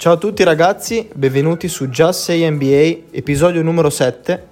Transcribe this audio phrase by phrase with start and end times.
[0.00, 4.46] Ciao a tutti ragazzi, benvenuti su Just Say NBA, episodio numero 7.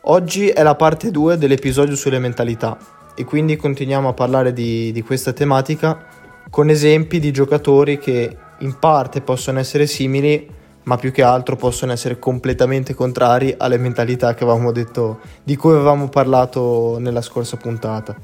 [0.00, 2.76] Oggi è la parte 2 dell'episodio sulle mentalità
[3.14, 6.04] e quindi continuiamo a parlare di, di questa tematica
[6.50, 10.50] con esempi di giocatori che in parte possono essere simili
[10.82, 15.74] ma più che altro possono essere completamente contrari alle mentalità che avevamo detto, di cui
[15.74, 18.16] avevamo parlato nella scorsa puntata.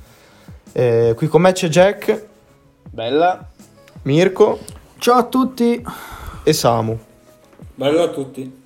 [0.72, 2.26] Eh, qui con me c'è Jack.
[2.90, 3.48] Bella.
[4.02, 4.58] Mirko.
[4.98, 6.13] Ciao a tutti.
[6.46, 6.98] E Samu.
[7.74, 8.62] Bella a tutti.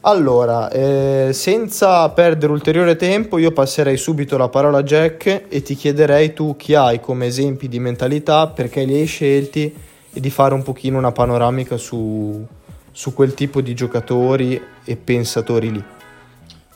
[0.00, 5.74] Allora, eh, senza perdere ulteriore tempo, io passerei subito la parola a Jack e ti
[5.74, 9.74] chiederei tu chi hai come esempi di mentalità, perché li hai scelti
[10.10, 12.42] e di fare un pochino una panoramica su,
[12.90, 15.84] su quel tipo di giocatori e pensatori lì.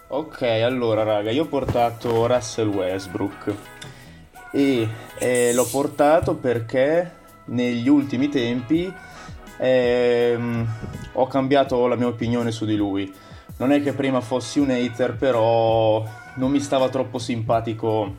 [0.08, 3.54] Ok, allora raga, io ho portato Russell Westbrook
[4.52, 4.88] e
[5.18, 7.10] eh, l'ho portato perché
[7.46, 8.92] negli ultimi tempi
[9.58, 10.66] ehm,
[11.12, 13.12] ho cambiato la mia opinione su di lui.
[13.58, 18.16] Non è che prima fossi un hater, però non mi stava troppo simpatico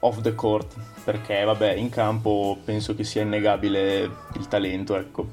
[0.00, 5.26] off the court, perché vabbè, in campo penso che sia innegabile il talento, ecco.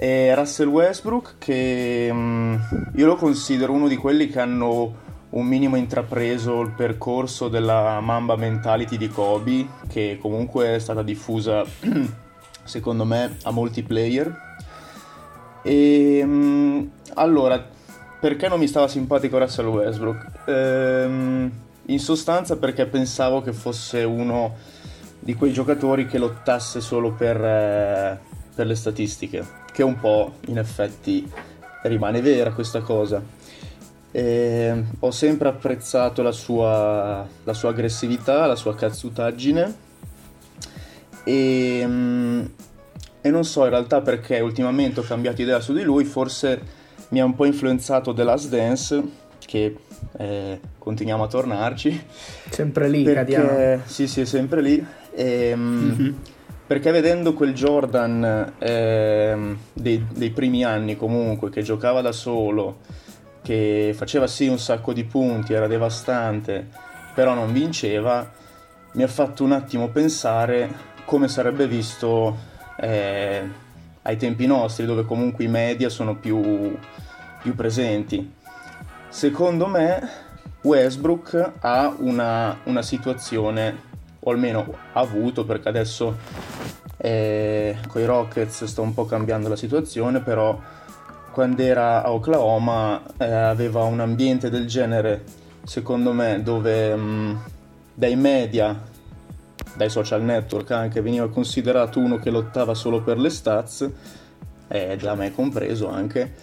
[0.00, 2.56] E Russell Westbrook che um,
[2.94, 8.36] io lo considero uno di quelli che hanno un minimo intrapreso il percorso della Mamba
[8.36, 11.64] Mentality di Kobe che comunque è stata diffusa
[12.68, 14.46] secondo me a molti player
[15.62, 17.66] e um, allora
[18.20, 20.26] perché non mi stava simpatico Russell Westbrook?
[20.46, 21.50] Ehm,
[21.86, 24.56] in sostanza perché pensavo che fosse uno
[25.20, 28.18] di quei giocatori che lottasse solo per, eh,
[28.54, 31.30] per le statistiche che un po' in effetti
[31.82, 33.22] rimane vera questa cosa.
[34.10, 39.86] E ho sempre apprezzato la sua, la sua aggressività, la sua cazzutaggine
[41.22, 42.44] e, mm,
[43.20, 46.60] e, non so in realtà perché ultimamente ho cambiato idea su di lui, forse
[47.08, 49.02] mi ha un po' influenzato The Last Dance,
[49.44, 49.76] che
[50.16, 52.04] eh, continuiamo a tornarci.
[52.50, 53.82] Sempre lì, perché, cadiamo.
[53.84, 54.86] Sì, sì, sempre lì.
[55.14, 56.14] E, mm-hmm
[56.68, 62.80] perché vedendo quel Jordan eh, dei, dei, primi anni comunque, che giocava da solo,
[63.40, 66.68] che faceva sì un sacco di punti, era devastante,
[67.14, 68.30] però non vinceva,
[68.92, 70.70] mi ha fatto un attimo pensare
[71.06, 72.36] come sarebbe visto
[72.80, 73.42] eh,
[74.02, 76.76] ai tempi nostri, dove comunque i media sono più,
[77.42, 78.34] più presenti.
[79.08, 80.08] Secondo me
[80.62, 83.86] Westbrook ha una, una situazione
[84.20, 86.16] o almeno ha avuto perché adesso
[86.96, 90.58] eh, con i Rockets sta un po' cambiando la situazione, però
[91.32, 95.24] quando era a Oklahoma eh, aveva un ambiente del genere,
[95.62, 97.36] secondo me, dove mh, mm,
[97.94, 98.80] dai media,
[99.78, 103.88] dai social network anche, veniva considerato uno che lottava solo per le stats,
[104.66, 106.34] e da me compreso anche,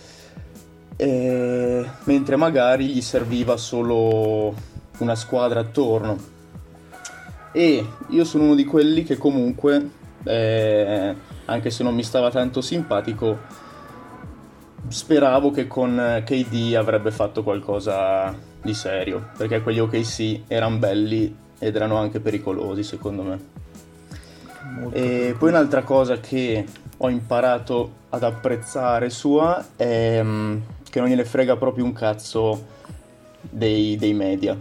[0.95, 4.55] e, mentre magari gli serviva solo
[4.99, 6.33] una squadra attorno.
[7.51, 9.89] E io sono uno di quelli che comunque,
[10.23, 13.37] eh, anche se non mi stava tanto simpatico,
[14.87, 21.75] speravo che con KD avrebbe fatto qualcosa di serio, perché quegli OKC erano belli ed
[21.75, 23.39] erano anche pericolosi secondo me.
[24.79, 26.65] Molto e poi un'altra cosa che
[26.97, 30.57] ho imparato ad apprezzare sua è mm,
[30.89, 32.65] che non gliene frega proprio un cazzo
[33.41, 34.57] dei, dei media.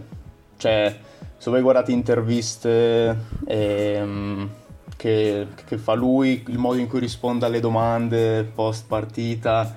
[0.57, 0.99] Cioè,
[1.37, 4.49] se voi guardate interviste ehm,
[4.95, 9.75] che, che, fa lui, il modo in cui risponde alle domande post partita,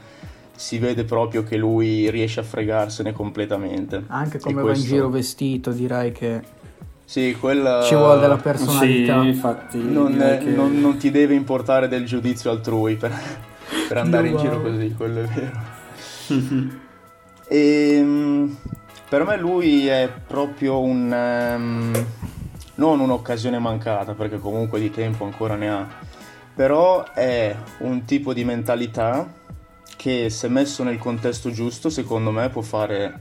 [0.55, 4.05] si vede proprio che lui riesce a fregarsene completamente.
[4.09, 4.81] Anche come questo...
[4.81, 6.43] va in giro vestito, direi che
[7.09, 7.83] sì, quella...
[7.85, 9.23] Ci vuole della personalità.
[9.23, 9.79] Sì, infatti.
[9.83, 10.51] Non, è, che...
[10.51, 13.11] non, non, ti deve importare del giudizio altrui per,
[13.89, 15.59] per andare in giro così, quello è vero.
[17.49, 18.57] e, ehm,
[19.09, 21.11] per me lui è proprio un...
[21.57, 22.07] Um,
[22.75, 25.89] non un'occasione mancata, perché comunque di tempo ancora ne ha,
[26.55, 29.33] però è un tipo di mentalità
[29.97, 33.19] che se messo nel contesto giusto, secondo me può fare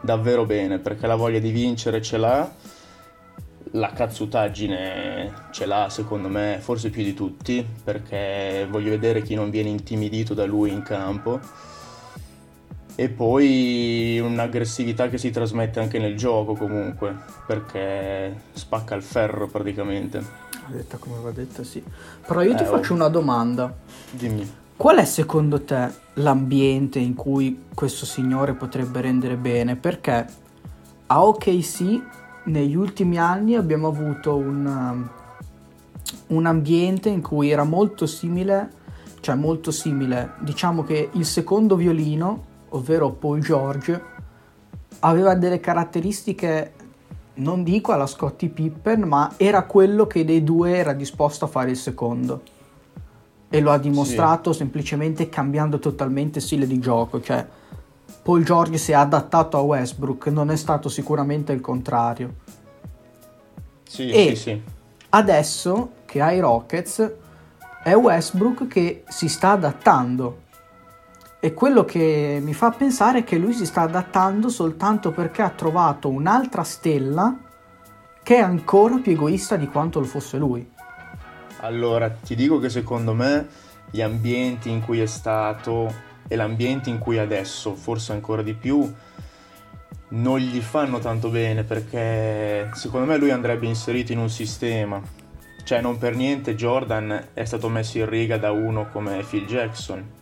[0.00, 2.50] davvero bene, perché la voglia di vincere ce l'ha,
[3.72, 9.50] la cazzutaggine ce l'ha secondo me forse più di tutti, perché voglio vedere chi non
[9.50, 11.40] viene intimidito da lui in campo
[13.00, 17.16] e poi un'aggressività che si trasmette anche nel gioco comunque,
[17.46, 20.20] perché spacca il ferro praticamente.
[20.66, 21.80] Detta come va detta, sì.
[22.26, 23.72] Però io eh, ti faccio una domanda.
[24.10, 24.52] Dimmi.
[24.76, 29.76] Qual è secondo te l'ambiente in cui questo signore potrebbe rendere bene?
[29.76, 30.26] Perché
[31.06, 32.02] a OKC
[32.48, 35.08] negli ultimi anni abbiamo avuto un, um,
[36.28, 38.76] un ambiente in cui era molto simile
[39.20, 40.32] cioè molto simile.
[40.40, 44.02] Diciamo che il secondo violino, ovvero Paul George,
[45.00, 46.72] aveva delle caratteristiche,
[47.34, 51.70] non dico alla Scottie Pippen, ma era quello che dei due era disposto a fare
[51.70, 52.42] il secondo.
[53.50, 54.58] E lo ha dimostrato sì.
[54.58, 57.20] semplicemente cambiando totalmente stile di gioco.
[57.20, 57.46] Cioè,
[58.22, 62.34] Paul George si è adattato a Westbrook, non è stato sicuramente il contrario.
[63.88, 64.62] Sì, e sì, sì.
[65.10, 67.12] adesso che ha i Rockets
[67.82, 70.46] è Westbrook che si sta adattando.
[71.40, 75.50] E quello che mi fa pensare è che lui si sta adattando soltanto perché ha
[75.50, 77.34] trovato un'altra stella
[78.22, 80.68] che è ancora più egoista di quanto lo fosse lui.
[81.60, 83.46] Allora, ti dico che secondo me
[83.90, 88.92] gli ambienti in cui è stato e l'ambiente in cui adesso, forse ancora di più,
[90.10, 95.00] non gli fanno tanto bene perché secondo me lui andrebbe inserito in un sistema.
[95.64, 100.16] Cioè, non per niente Jordan è stato messo in riga da uno come Phil Jackson.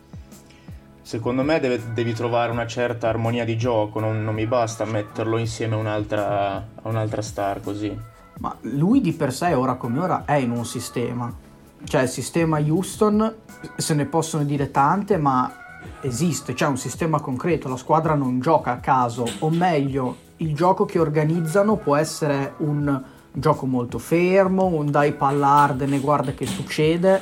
[1.01, 5.37] Secondo me deve, devi trovare una certa armonia di gioco, non, non mi basta metterlo
[5.37, 7.97] insieme a un'altra, a un'altra star così.
[8.39, 11.33] Ma lui di per sé, ora come ora, è in un sistema.
[11.81, 13.35] Cioè, il sistema Houston,
[13.77, 15.66] se ne possono dire tante, ma
[16.01, 20.85] esiste, c'è un sistema concreto, la squadra non gioca a caso, o meglio, il gioco
[20.85, 23.01] che organizzano può essere un
[23.31, 27.21] gioco molto fermo, un dai pallarde, ne guarda che succede,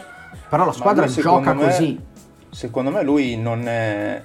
[0.50, 2.00] però la squadra lui, gioca me, così.
[2.50, 4.24] Secondo me lui non è...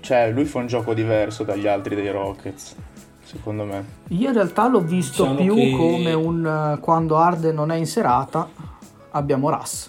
[0.00, 2.76] cioè lui fa un gioco diverso dagli altri dei Rockets.
[3.22, 3.84] Secondo me.
[4.08, 5.76] Io in realtà l'ho visto diciamo più che...
[5.76, 8.48] come un quando Arde non è in serata
[9.10, 9.88] abbiamo Russ.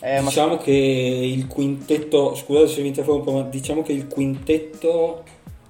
[0.00, 0.58] Eh, diciamo ma...
[0.58, 5.24] che il quintetto, scusate se mi interrompo, ma diciamo che il quintetto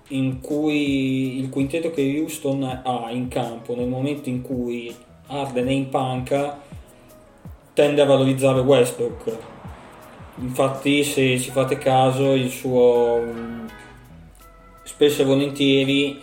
[0.08, 4.94] in cui il quintetto che Houston ha in campo nel momento in cui
[5.26, 6.60] Arden è in panca
[7.72, 9.36] tende a valorizzare Westbrook.
[10.40, 13.22] Infatti, se ci fate caso, il suo
[14.84, 16.20] spesso e volentieri,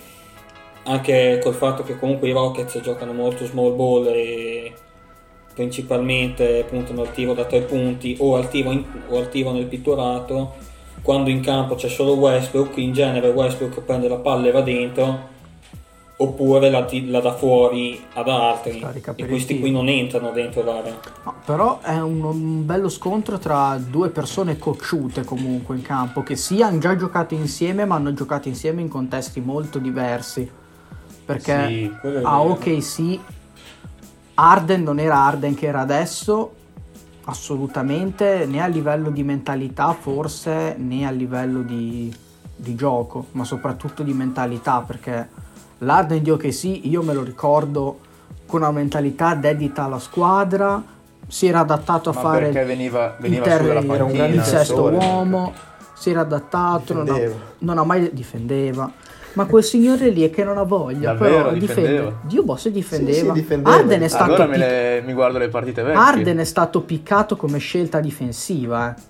[0.83, 4.73] anche col fatto che comunque i Rockets giocano molto small ball e
[5.57, 9.65] principalmente puntano al tiro da tre punti o al tiro, in, o al tiro nel
[9.65, 10.53] pitturato
[11.01, 15.35] quando in campo c'è solo Westbrook in genere Westbrook prende la palla e va dentro
[16.17, 20.97] oppure la, la dà fuori ad altri e questi qui non entrano dentro l'area.
[21.23, 26.35] No, però è un, un, bello scontro tra due persone cocciute comunque in campo che
[26.35, 30.49] sì hanno già giocato insieme ma hanno giocato insieme in contesti molto diversi.
[31.25, 31.91] Perché sì,
[32.23, 33.19] a OKC
[34.39, 36.53] Arden non era Arden che era adesso,
[37.25, 42.15] assolutamente, né a livello di mentalità forse, né a livello di,
[42.55, 45.27] di gioco, ma soprattutto di mentalità, perché
[45.79, 47.99] l'Arden di OKC io me lo ricordo
[48.45, 50.83] con una mentalità dedita alla squadra,
[51.27, 55.51] si era adattato a ma fare veniva, veniva il, ter- panchina, il sesto uomo,
[55.95, 57.19] si era adattato, non, ha,
[57.57, 58.89] non ha mai difendeva
[59.37, 62.15] ma quel signore lì è che non ha voglia, Davvero, però difende.
[62.23, 63.17] Dio boss difendeva.
[63.17, 63.75] Sì, sì, difendeva.
[63.75, 64.57] Arden è stato allora pic...
[64.57, 66.01] le, mi guardo le partite vecchie.
[66.01, 69.01] Arden è stato piccato come scelta difensiva, eh.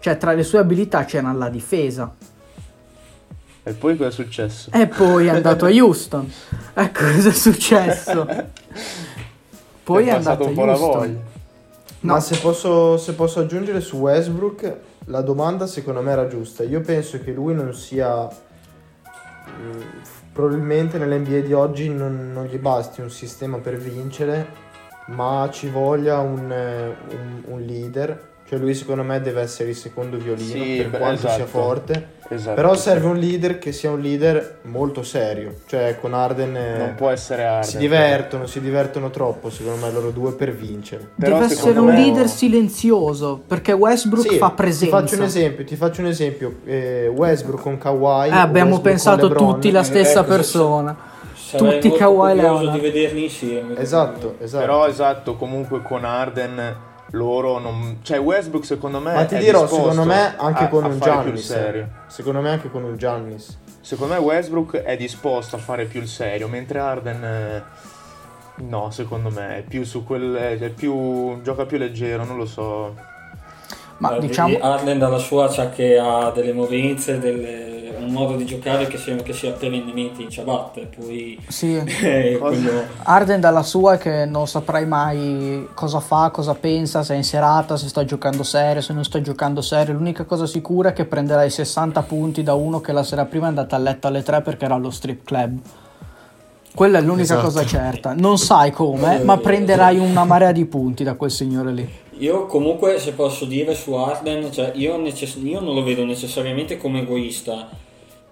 [0.00, 2.14] Cioè, tra le sue abilità c'era la difesa.
[3.62, 4.70] E poi cosa è successo?
[4.72, 6.32] E poi è andato a Houston.
[6.72, 8.26] Ecco cosa è successo.
[9.84, 11.20] Poi è, è andato a Houston.
[12.00, 12.12] No.
[12.12, 14.76] Ma se posso, se posso aggiungere su Westbrook,
[15.06, 16.62] la domanda secondo me era giusta.
[16.62, 18.28] Io penso che lui non sia
[20.32, 24.46] probabilmente nell'NBA di oggi non, non, gli basti un sistema per vincere,
[25.08, 30.16] ma ci voglia un, un, un leader cioè lui secondo me deve essere il secondo
[30.16, 31.34] violino sì, per beh, quanto esatto.
[31.34, 32.08] sia forte.
[32.30, 33.06] Esatto, Però serve sì.
[33.06, 35.56] un leader che sia un leader molto serio.
[35.66, 37.68] Cioè con Arden non può essere Arden.
[37.68, 41.10] Si divertono, si divertono troppo secondo me loro due per vincere.
[41.14, 44.96] Deve Però essere un leader silenzioso perché Westbrook sì, fa presenza.
[44.96, 46.54] Ti faccio un esempio, ti faccio un esempio.
[46.64, 48.28] Eh, Westbrook con Kawhi.
[48.28, 50.96] Eh, abbiamo pensato tutti la stessa eh, persona.
[51.54, 52.72] Tutti Kawhi Leonard.
[52.72, 53.78] di vederli insieme.
[53.78, 54.64] Esatto, esatto.
[54.64, 57.98] Però esatto, comunque con Arden loro non...
[58.02, 59.14] Cioè Westbrook secondo me...
[59.14, 61.50] Ma ti dirò, secondo me anche a, con un Giannis.
[61.50, 61.88] Eh.
[62.06, 63.58] Secondo me anche con un Giannis.
[63.80, 67.24] Secondo me Westbrook è disposto a fare più il serio, mentre Arden...
[67.24, 67.62] Eh,
[68.62, 70.34] no, secondo me è più su quel...
[70.34, 72.94] È più, gioca più leggero, non lo so.
[73.98, 74.58] Ma Guardi, diciamo...
[74.60, 77.96] Arden dalla sua c'ha che ha delle movenze, delle...
[77.98, 80.88] un modo di giocare che sembra che sia perennemente in ciabatte.
[80.96, 81.38] Poi...
[81.48, 81.82] Sì.
[82.38, 82.70] quello...
[83.02, 87.24] Arden dalla sua è che non saprai mai cosa fa, cosa pensa, se è in
[87.24, 89.94] serata, se sta giocando serio, se non sta giocando serio.
[89.94, 93.48] L'unica cosa sicura è che prenderai 60 punti da uno che la sera prima è
[93.48, 95.58] andato a letto alle 3 perché era allo strip club.
[96.72, 97.42] Quella è l'unica esatto.
[97.42, 98.14] cosa certa.
[98.14, 102.06] Non sai come, ma prenderai una marea di punti da quel signore lì.
[102.18, 106.76] Io comunque, se posso dire su Arden, cioè io, necess- io non lo vedo necessariamente
[106.76, 107.68] come egoista,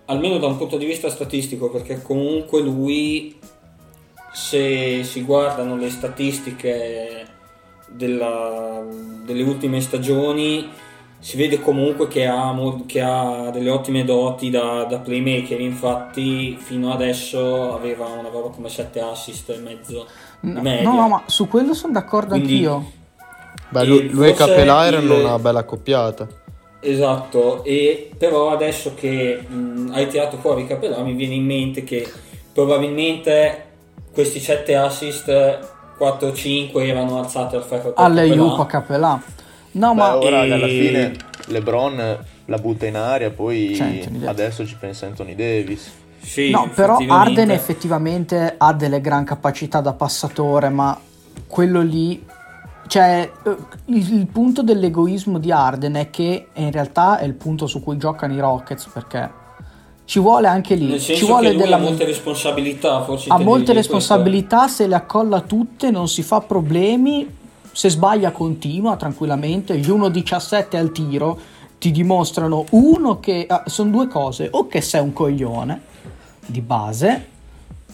[0.06, 3.38] almeno da un punto di vista statistico, perché comunque lui,
[4.32, 7.26] se si guardano le statistiche
[7.88, 8.84] della,
[9.24, 10.68] delle ultime stagioni,
[11.18, 12.54] si vede comunque che ha,
[12.86, 15.60] che ha delle ottime doti da, da, playmaker.
[15.60, 20.06] Infatti, fino adesso aveva una roba come 7 assist e mezzo.
[20.40, 23.04] No, no, ma su quello sono d'accordo Quindi, anch'io.
[23.80, 25.24] Beh, lui, lui e Capelà erano il...
[25.24, 26.26] una bella accoppiata.
[26.80, 32.06] Esatto, e però adesso che mh, hai tirato fuori Capelà mi viene in mente che
[32.52, 33.64] probabilmente
[34.12, 35.28] questi 7 assist
[35.98, 39.20] 4-5 erano alzate al ferro alle Jupa Capelà
[39.72, 40.52] no Beh, ma ora e...
[40.52, 41.16] alla fine
[41.46, 43.78] LeBron la butta in aria poi
[44.24, 45.90] adesso ci pensa Anthony Davis.
[46.20, 50.98] Sì, no però Arden effettivamente ha delle gran capacità da passatore ma
[51.46, 52.24] quello lì
[52.86, 57.82] cioè eh, il, punto dell'egoismo di Arden è che in realtà è il punto su
[57.82, 59.44] cui giocano i Rockets perché
[60.04, 60.86] ci vuole anche lì.
[60.86, 61.76] Nel senso ci vuole che della...
[61.76, 63.28] ha molte responsabilità, forse.
[63.28, 64.82] Ha molte responsabilità, questo.
[64.82, 67.28] se le accolla tutte non si fa problemi,
[67.72, 71.38] se sbaglia continua tranquillamente, gli 1-17 al tiro
[71.78, 73.46] ti dimostrano uno che...
[73.48, 75.80] Ah, sono due cose, o che sei un coglione
[76.46, 77.28] di base,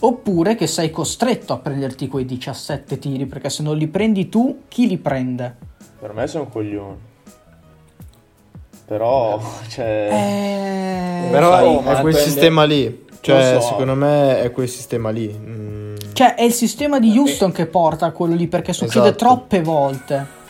[0.05, 4.63] oppure che sei costretto a prenderti quei 17 tiri, perché se non li prendi tu,
[4.69, 5.55] chi li prende?
[5.99, 6.97] Per me sei un coglione.
[8.87, 10.09] Però, cioè...
[10.11, 11.31] Eh...
[11.31, 12.21] Però so, è, è quel prende...
[12.21, 13.07] sistema lì.
[13.21, 13.69] Cioè, so.
[13.69, 15.33] secondo me è quel sistema lì.
[15.33, 15.95] Mm.
[16.13, 17.53] Cioè, è il sistema di Houston eh.
[17.53, 19.25] che porta a quello lì, perché succede esatto.
[19.25, 20.41] troppe volte.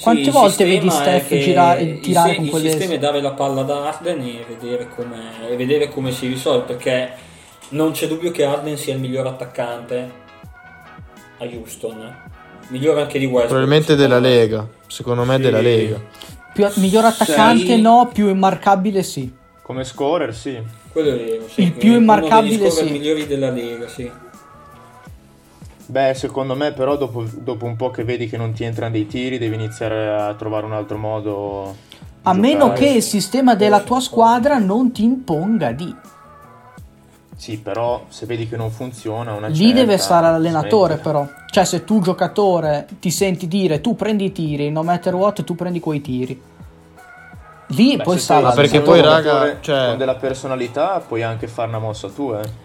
[0.00, 2.64] Quante sì, volte vedi Steph girare, e tirare se, con quelle...
[2.64, 4.88] Il sistema è dare la palla ad Arden e vedere,
[5.48, 7.12] e vedere come si risolve, perché
[7.70, 10.12] non c'è dubbio che Arden sia il miglior attaccante
[11.38, 12.22] a Houston.
[12.68, 13.48] Migliore anche di West.
[13.48, 14.66] Probabilmente della Lega.
[14.86, 15.42] Secondo me sì.
[15.42, 16.00] della Lega.
[16.52, 17.80] Più, miglior attaccante Sei...
[17.80, 19.30] no, più immarcabile sì.
[19.62, 20.62] Come scorer sì.
[20.92, 21.62] Quello è vero, sì.
[21.62, 22.84] Il più immarcabile sì.
[22.90, 24.10] migliori della Lega, sì.
[25.86, 29.06] Beh, secondo me però dopo, dopo, un po' che vedi che non ti entrano dei
[29.06, 31.76] tiri devi iniziare a trovare un altro modo.
[32.22, 35.94] A meno che il sistema della tua squadra non ti imponga di.
[37.36, 41.26] Sì, però se vedi che non funziona, una Lì certa, deve stare l'allenatore, però.
[41.50, 45.54] Cioè, se tu giocatore ti senti dire tu prendi i tiri, no matter what, tu
[45.54, 46.40] prendi quei tiri.
[47.68, 49.88] Lì Beh, poi sta la perché poi raga, cioè...
[49.88, 52.62] con della personalità puoi anche fare una mossa tua, eh.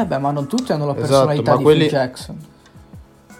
[0.00, 1.80] Eh beh, ma non tutti hanno la esatto, personalità esatto, di quelli...
[1.80, 2.46] Phil Jackson.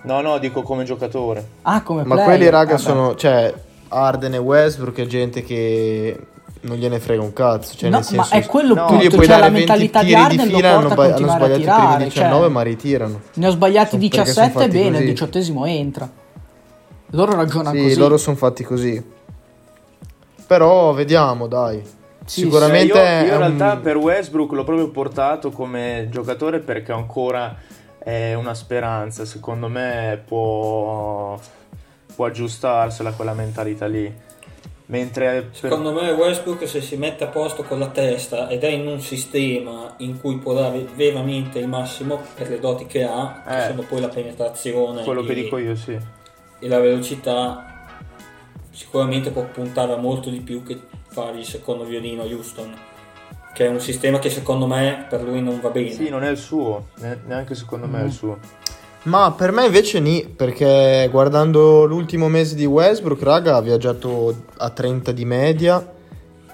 [0.03, 1.47] No, no, dico come giocatore.
[1.63, 2.25] Ah, come Ma player.
[2.25, 3.53] quelli raga ah, sono, cioè
[3.89, 6.27] Arden e Westbrook è gente che
[6.67, 7.77] non gliene frega un cazzo.
[7.77, 10.15] Cioè, no, nel senso, ma è quello no, tu gli puoi cioè, la mentalità di
[10.15, 13.21] Arden di fila, hanno, ba- hanno sbagliato tirare, i primi 19 cioè, ma ritirano.
[13.35, 16.09] Ne ho sbagliati 17 bene, il diciottesimo entra.
[17.11, 17.93] Loro ragionano sì, così.
[17.93, 19.05] Sì, loro sono fatti così.
[20.47, 21.83] Però vediamo, dai.
[22.25, 23.81] Sì, Sicuramente cioè io, io in realtà un...
[23.81, 27.57] per Westbrook l'ho proprio portato come giocatore perché ancora
[27.99, 29.25] è una speranza.
[29.25, 31.39] Secondo me può,
[32.15, 34.25] può aggiustarsela quella mentalità lì.
[34.89, 38.87] Mentre Secondo me Westbrook se si mette a posto con la testa ed è in
[38.87, 43.55] un sistema in cui può dare veramente il massimo per le doti che ha, eh,
[43.55, 45.99] che sono poi la penetrazione quello e, che dico io, sì.
[46.61, 47.85] e la velocità,
[48.71, 52.73] sicuramente può puntare a molto di più che fare il secondo violino a Houston,
[53.55, 55.91] che è un sistema che secondo me per lui non va bene.
[55.91, 56.91] Sì, non è il suo,
[57.25, 58.03] neanche secondo me mm.
[58.03, 58.39] è il suo.
[59.07, 64.71] Ma per me invece ni, perché guardando l'ultimo mese di Westbrook, raga, ha viaggiato a
[64.71, 65.93] 30 di media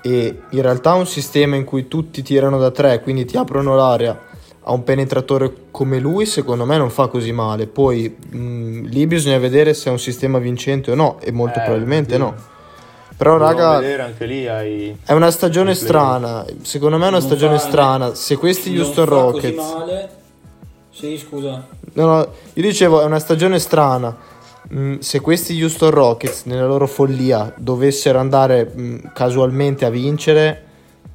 [0.03, 4.31] e in realtà un sistema in cui tutti tirano da 3, quindi ti aprono l'area
[4.65, 7.67] a un penetratore come lui, secondo me non fa così male.
[7.67, 11.63] Poi mh, lì bisogna vedere se è un sistema vincente o no, e molto eh,
[11.63, 12.35] probabilmente no.
[13.17, 13.81] Però, raga,
[14.49, 14.97] hai...
[15.05, 16.45] è una stagione strana.
[16.61, 18.15] Secondo me è una non stagione strana.
[18.15, 20.21] Se questi Houston Rockets.
[21.03, 21.67] Sì, scusa.
[21.95, 24.17] No, no, io dicevo, è una stagione strana.
[24.73, 30.65] Mm, se questi Houston Rockets, nella loro follia, dovessero andare mm, casualmente a vincere,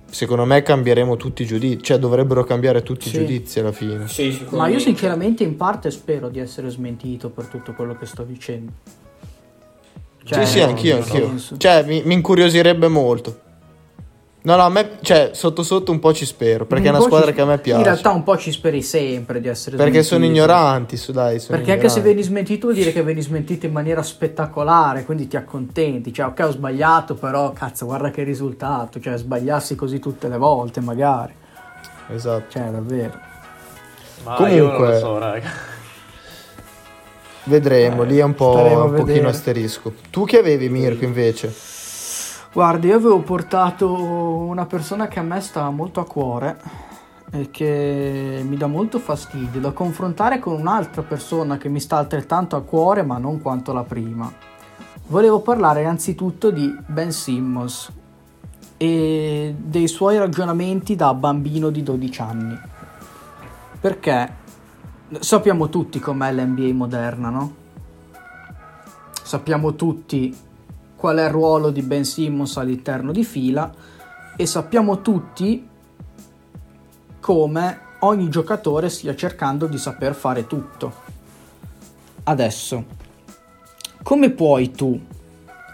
[0.09, 1.83] secondo me cambieremo tutti i giudizi.
[1.83, 3.15] Cioè, dovrebbero cambiare tutti sì.
[3.15, 4.09] i giudizi alla fine.
[4.09, 8.23] Sì, Ma io, sinceramente, in parte spero di essere smentito per tutto quello che sto
[8.23, 8.73] dicendo.
[10.25, 11.33] Cioè, sì, sì, anch'io, anch'io.
[11.55, 13.45] Cioè, mi, mi incuriosirebbe molto.
[14.47, 17.05] No, no, a me, cioè, sotto sotto un po' ci spero, perché un è una
[17.05, 17.33] squadra ci...
[17.33, 17.79] che a me piace.
[17.79, 20.13] In realtà un po' ci speri sempre di essere Perché smentito.
[20.15, 21.85] sono ignoranti, su dai, sono Perché ignoranti.
[21.85, 26.13] anche se vieni smentito vuol dire che vieni smentito in maniera spettacolare, quindi ti accontenti.
[26.13, 30.79] Cioè, ok, ho sbagliato, però cazzo, guarda che risultato, cioè sbagliassi così tutte le volte,
[30.79, 31.33] magari.
[32.13, 32.45] Esatto.
[32.47, 33.19] Cioè, davvero.
[34.23, 35.49] Ma Comunque, io non lo so, raga.
[37.43, 39.93] Vedremo, eh, lì è un po' un pochino asterisco.
[40.09, 41.53] Tu che avevi Mirko invece?
[42.57, 46.59] Guardi, io avevo portato una persona che a me sta molto a cuore
[47.29, 52.55] e che mi dà molto fastidio da confrontare con un'altra persona che mi sta altrettanto
[52.55, 54.33] a cuore ma non quanto la prima.
[55.05, 57.91] Volevo parlare innanzitutto di Ben Simmons
[58.75, 62.59] e dei suoi ragionamenti da bambino di 12 anni.
[63.79, 64.33] Perché
[65.19, 67.55] sappiamo tutti com'è l'NBA moderna, no?
[69.21, 70.45] Sappiamo tutti
[70.97, 73.71] qual è il ruolo di Ben Simmons all'interno di fila
[74.35, 75.65] e sappiamo tutti
[77.19, 81.05] come ogni giocatore stia cercando di saper fare tutto.
[82.23, 82.83] Adesso,
[84.03, 84.99] come puoi tu,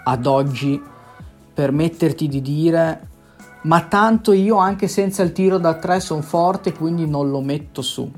[0.03, 0.81] ad oggi,
[1.53, 3.07] permetterti di dire
[3.63, 7.81] ma tanto io anche senza il tiro da tre sono forte quindi non lo metto
[7.81, 8.11] su?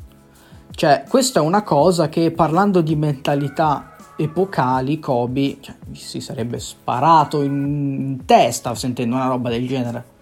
[0.72, 7.42] Cioè, questa è una cosa che parlando di mentalità epocali, Kobe cioè, si sarebbe sparato
[7.42, 10.14] in testa sentendo una roba del genere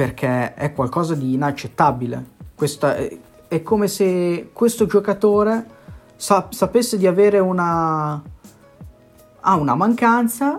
[0.00, 2.24] perché è qualcosa di inaccettabile.
[2.54, 5.66] Questa è, è come se questo giocatore
[6.16, 8.22] sa, sapesse di avere una,
[9.40, 10.58] ha una mancanza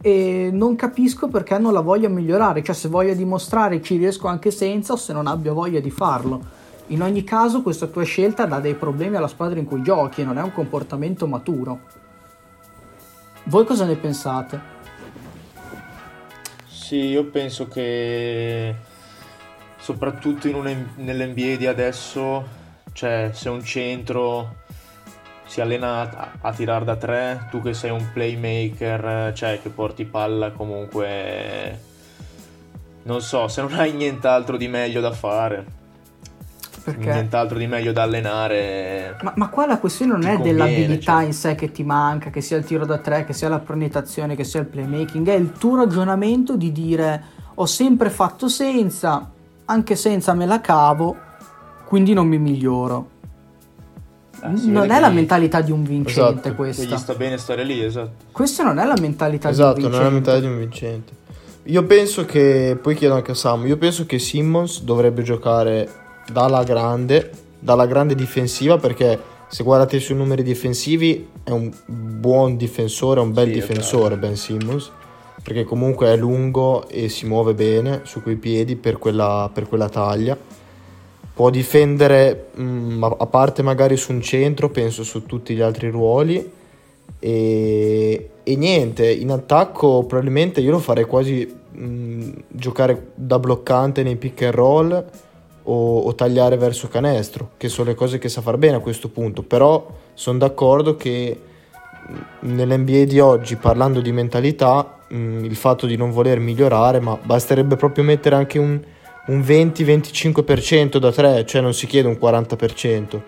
[0.00, 4.50] e non capisco perché non la voglia migliorare, cioè se voglia dimostrare ci riesco anche
[4.50, 6.40] senza o se non abbia voglia di farlo.
[6.88, 10.24] In ogni caso questa tua scelta dà dei problemi alla squadra in cui giochi e
[10.24, 11.80] non è un comportamento maturo.
[13.44, 14.60] Voi cosa ne pensate?
[16.66, 18.74] Sì, io penso che
[19.78, 22.44] soprattutto un, nell'NBA di adesso,
[22.92, 24.60] cioè se un centro
[25.44, 30.04] si allena a, a tirare da tre, tu che sei un playmaker, cioè che porti
[30.04, 31.80] palla comunque,
[33.04, 35.80] non so, se non hai nient'altro di meglio da fare.
[36.84, 37.12] Perché?
[37.12, 39.16] Nient'altro di meglio da allenare.
[39.22, 41.24] Ma, ma qua la questione non è conviene, dell'abilità cioè.
[41.24, 44.34] in sé che ti manca, che sia il tiro da tre, che sia la proniettazione,
[44.34, 49.30] che sia il playmaking, è il tuo ragionamento di dire ho sempre fatto senza,
[49.66, 51.16] anche senza me la cavo,
[51.84, 53.10] quindi non mi miglioro.
[54.42, 56.82] Eh, non è la mentalità di un vincente esatto, questa.
[56.82, 58.24] Gli sta bene stare lì, esatto.
[58.32, 59.96] Questa non è la mentalità esatto, di un vincente.
[59.96, 61.20] Esatto, non è la mentalità di un vincente.
[61.66, 65.88] Io penso che, poi chiedo anche a Samu, io penso che Simmons dovrebbe giocare
[66.30, 72.56] dalla grande, dalla grande difensiva perché se guardate i suoi numeri difensivi è un buon
[72.56, 74.90] difensore, un bel sì, difensore Ben Simmons
[75.42, 79.88] perché comunque è lungo e si muove bene su quei piedi per quella, per quella
[79.88, 80.38] taglia.
[81.34, 85.90] Può difendere mh, mm, a parte magari su un centro penso su tutti gli altri
[85.90, 86.60] ruoli.
[87.18, 94.02] E, e niente in attacco probabilmente io lo farei quasi mh, mm, giocare da bloccante
[94.02, 95.04] nei pick and roll
[95.64, 99.08] o, o, tagliare verso canestro, che sono le cose che sa far bene a questo
[99.08, 99.42] punto.
[99.42, 101.40] Però sono d'accordo che
[102.40, 107.76] nell'NBA di oggi, parlando di mentalità, mh, il fatto di non voler migliorare, ma basterebbe
[107.76, 108.80] proprio mettere anche un,
[109.26, 113.20] un 20-25% da 3, cioè non si chiede un 40%.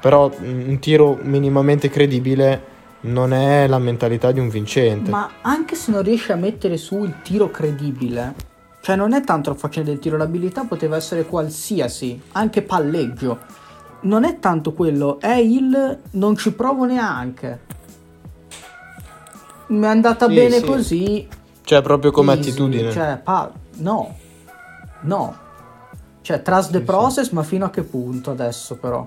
[0.00, 5.10] Però un tiro minimamente credibile non è la mentalità di un vincente.
[5.10, 8.34] Ma anche se non riesci a mettere su il tiro credibile,
[8.88, 13.38] cioè non è tanto la faccenda del tiro, l'abilità poteva essere qualsiasi, anche palleggio.
[14.00, 17.60] Non è tanto quello, è il non ci provo neanche.
[19.66, 20.64] Mi è andata sì, bene sì.
[20.64, 21.28] così.
[21.64, 22.48] Cioè proprio come easy.
[22.48, 22.90] attitudine.
[22.90, 24.16] Cioè, pa- no.
[25.02, 25.36] No.
[26.22, 29.06] Cioè, trust the sì, process, ma fino a che punto adesso però?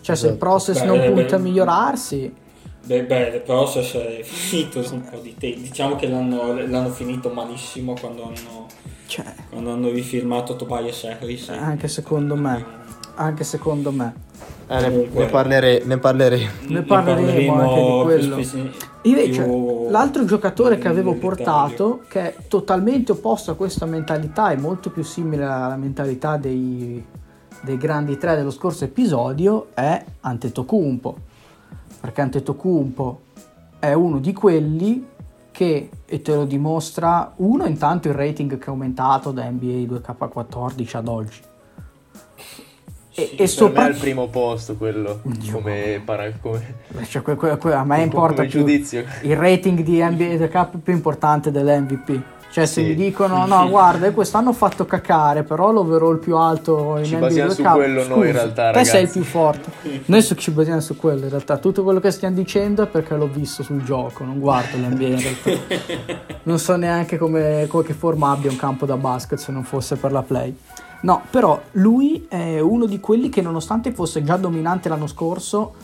[0.00, 0.16] Cioè, esatto.
[0.16, 0.36] se il esatto.
[0.38, 2.34] process beh, non beh, punta a migliorarsi...
[2.84, 5.60] Beh, beh, il process è finito da un po' di tempo.
[5.60, 8.66] Diciamo che l'hanno, l'hanno finito malissimo quando hanno
[9.10, 11.48] cioè, Quando hanno rifirmato Tobias Harris.
[11.48, 12.64] Anche secondo me.
[13.16, 14.14] Anche secondo me.
[14.68, 16.50] Eh, ne, ne, parlere, ne, parleremo.
[16.68, 18.36] Ne parleremo anche di quello.
[18.36, 18.70] Più,
[19.10, 24.56] Invece, più l'altro giocatore che avevo portato, che è totalmente opposto a questa mentalità, è
[24.56, 27.04] molto più simile alla mentalità dei,
[27.62, 31.16] dei grandi tre dello scorso episodio, è Antetokounmpo.
[32.00, 33.20] Perché Antetokounmpo
[33.78, 35.06] è uno di quelli
[35.50, 40.96] che, e te lo dimostra, uno intanto il rating che è aumentato da NBA 2K14
[40.96, 41.40] ad oggi.
[43.12, 43.86] E, sì, e sopra...
[43.86, 45.52] il primo posto quello Dio.
[45.52, 46.32] come, para...
[46.40, 46.74] come...
[47.06, 49.04] Cioè, que, que, que, a me importa più giudizio.
[49.22, 52.88] il rating di NBA 2K più importante dell'MVP cioè, se sì.
[52.88, 57.26] mi dicono, no, guarda, quest'anno ho fatto cacare, però l'overall più alto in ci NBA
[57.26, 58.90] basiamo su quello Scusa, noi in realtà, te ragazzi.
[58.90, 59.70] sei il più forte.
[60.06, 61.58] Noi ci basiamo su quello, in realtà.
[61.58, 65.20] Tutto quello che stiamo dicendo è perché l'ho visto sul gioco, non guardo l'NBA in
[65.20, 65.74] realtà.
[66.42, 69.94] non so neanche come, come che forma abbia un campo da basket se non fosse
[69.94, 70.56] per la play.
[71.02, 75.74] No, però lui è uno di quelli che nonostante fosse già dominante l'anno scorso,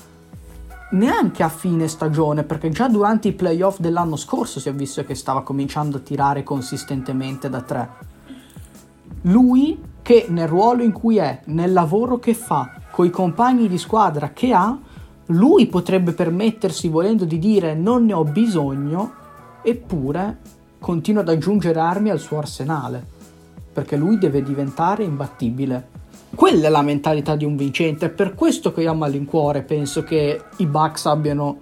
[0.90, 5.14] neanche a fine stagione, perché già durante i playoff dell'anno scorso si è visto che
[5.14, 7.88] stava cominciando a tirare consistentemente da tre.
[9.22, 14.30] Lui che nel ruolo in cui è, nel lavoro che fa, coi compagni di squadra
[14.30, 14.78] che ha,
[15.30, 19.12] lui potrebbe permettersi, volendo di dire non ne ho bisogno,
[19.62, 20.38] eppure
[20.78, 23.04] continua ad aggiungere armi al suo arsenale,
[23.72, 25.88] perché lui deve diventare imbattibile.
[26.36, 30.04] Quella è la mentalità di un vincente, è per questo che io a malincuore penso
[30.04, 31.60] che i Bucks abbiano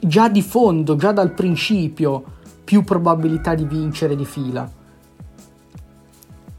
[0.00, 2.22] già di fondo, già dal principio,
[2.64, 4.70] più probabilità di vincere di fila.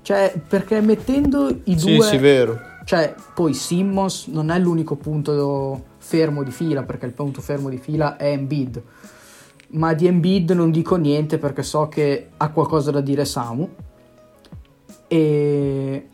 [0.01, 2.01] Cioè, perché mettendo i due...
[2.01, 2.59] Sì, sì, vero.
[2.83, 7.77] Cioè, poi Simmons non è l'unico punto fermo di fila, perché il punto fermo di
[7.77, 8.83] fila è Embiid.
[9.69, 13.69] Ma di Embiid non dico niente perché so che ha qualcosa da dire Samu.
[15.07, 16.09] E...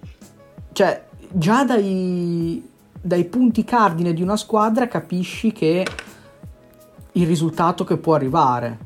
[0.73, 2.67] Cioè, già dai,
[3.01, 5.85] dai punti cardine di una squadra capisci che
[7.13, 8.85] il risultato che può arrivare.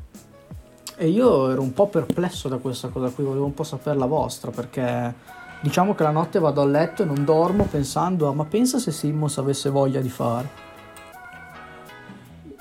[0.96, 4.06] E io ero un po' perplesso da questa cosa qui, volevo un po' sapere la
[4.06, 5.14] vostra, perché
[5.60, 8.90] diciamo che la notte vado a letto e non dormo pensando a ma pensa se
[8.92, 10.70] Simmons avesse voglia di fare.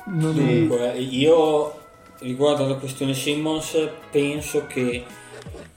[0.05, 1.79] Non Dunque, io
[2.19, 3.77] riguardo alla questione Simmons
[4.09, 5.05] penso che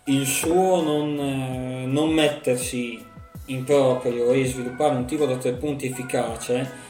[0.05, 3.03] il suo non, eh, non mettersi
[3.47, 6.83] in proprio e sviluppare un tiro da tre punti efficace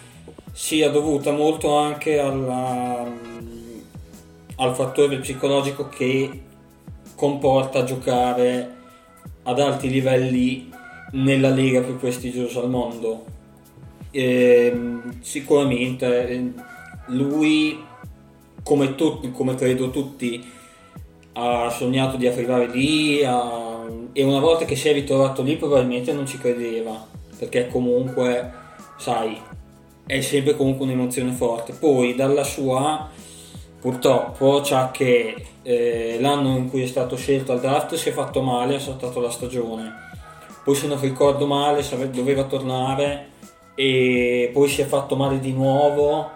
[0.52, 3.04] sia dovuta molto anche alla,
[4.56, 6.42] al fattore psicologico che
[7.16, 8.72] comporta giocare
[9.42, 10.70] ad alti livelli
[11.12, 13.24] nella lega più prestigiosa al mondo.
[14.10, 16.52] E, ehm, sicuramente eh,
[17.08, 17.82] lui,
[18.62, 20.52] come, tutti, come credo tutti,
[21.34, 23.86] ha sognato di arrivare lì ha...
[24.12, 27.06] e una volta che si è ritrovato lì probabilmente non ci credeva
[27.38, 28.52] perché comunque
[28.96, 29.40] sai
[30.06, 31.72] è sempre comunque un'emozione forte.
[31.72, 33.08] Poi dalla sua
[33.80, 38.42] purtroppo c'ha che eh, l'anno in cui è stato scelto al draft si è fatto
[38.42, 40.02] male ha saltato la stagione.
[40.62, 43.32] Poi se non ricordo male doveva tornare
[43.74, 46.30] e poi si è fatto male di nuovo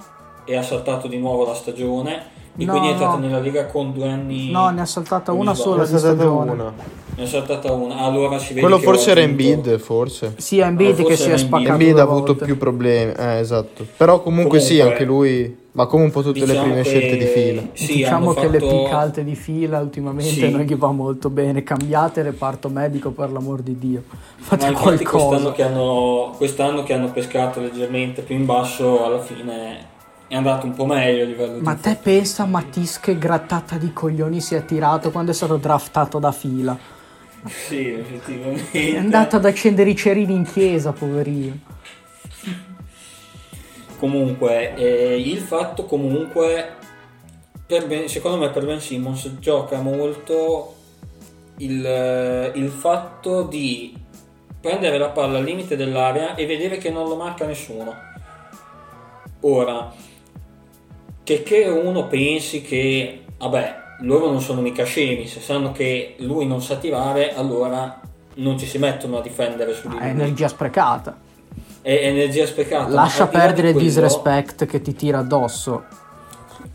[0.45, 3.27] e ha saltato di nuovo la stagione e no, quindi è entrato no.
[3.27, 4.51] nella Liga con due anni.
[4.51, 6.51] No, ne ha saltata una sola di stagione.
[6.51, 6.73] Una.
[7.15, 7.99] Ne ha saltata una.
[7.99, 10.35] Allora si vede Quello forse era Embiid, forse.
[10.39, 11.71] Sì, è Embiid che si è spaccato.
[11.71, 13.87] Embiid ha avuto più problemi, eh, esatto.
[13.97, 15.67] Però comunque, comunque sì, anche lui.
[15.71, 16.89] Ma come un po' tutte diciamo le prime che...
[16.89, 17.63] scelte di fila.
[17.75, 18.51] Sì, diciamo che fatto...
[18.51, 20.51] le pick alte di fila ultimamente sì.
[20.51, 21.63] non gli va molto bene.
[21.63, 24.03] Cambiate reparto medico per l'amor di Dio.
[24.39, 25.27] Fate qualcosa.
[25.27, 29.97] Quest'anno che, hanno, quest'anno che hanno pescato leggermente più in basso, alla fine
[30.29, 33.93] è andato un po' meglio a livello Ma di te pensa Mattis che grattata di
[33.93, 36.79] coglioni si è tirato quando è stato draftato da fila?
[37.47, 38.93] Sì, effettivamente.
[38.93, 41.59] È andato ad accendere i cerini in chiesa, poverino.
[43.99, 46.77] Comunque, eh, il fatto comunque,
[47.67, 50.75] ben, secondo me per Ben Simmons gioca molto
[51.59, 53.97] il, il fatto di
[54.61, 57.95] prendere la palla al limite dell'area e vedere che non lo marca nessuno.
[59.41, 59.93] Ora,
[61.29, 66.47] che, che uno pensi che, vabbè, loro non sono mica scemi, se sanno che lui
[66.47, 68.01] non sa tirare, allora
[68.37, 70.05] non ci si mettono a difendere su di lui.
[70.05, 71.19] È energia sprecata.
[71.83, 72.89] È energia sprecata.
[72.89, 75.85] Lascia perdere il quello, disrespect che ti tira addosso.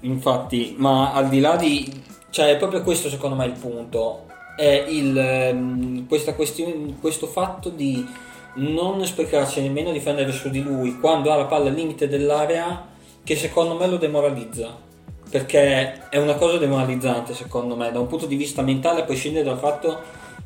[0.01, 2.03] Infatti, ma al di là di...
[2.29, 4.25] Cioè, è proprio questo secondo me il punto.
[4.55, 8.07] È il, ehm, questa questione, questo fatto di
[8.55, 12.91] non sprecarsi nemmeno a difendere su di lui quando ha la palla al limite dell'area
[13.23, 14.91] che secondo me lo demoralizza
[15.33, 17.91] perché è una cosa demoralizzante secondo me.
[17.91, 19.99] Da un punto di vista mentale a prescindere dal fatto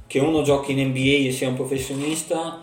[0.08, 2.62] che uno giochi in NBA e sia un professionista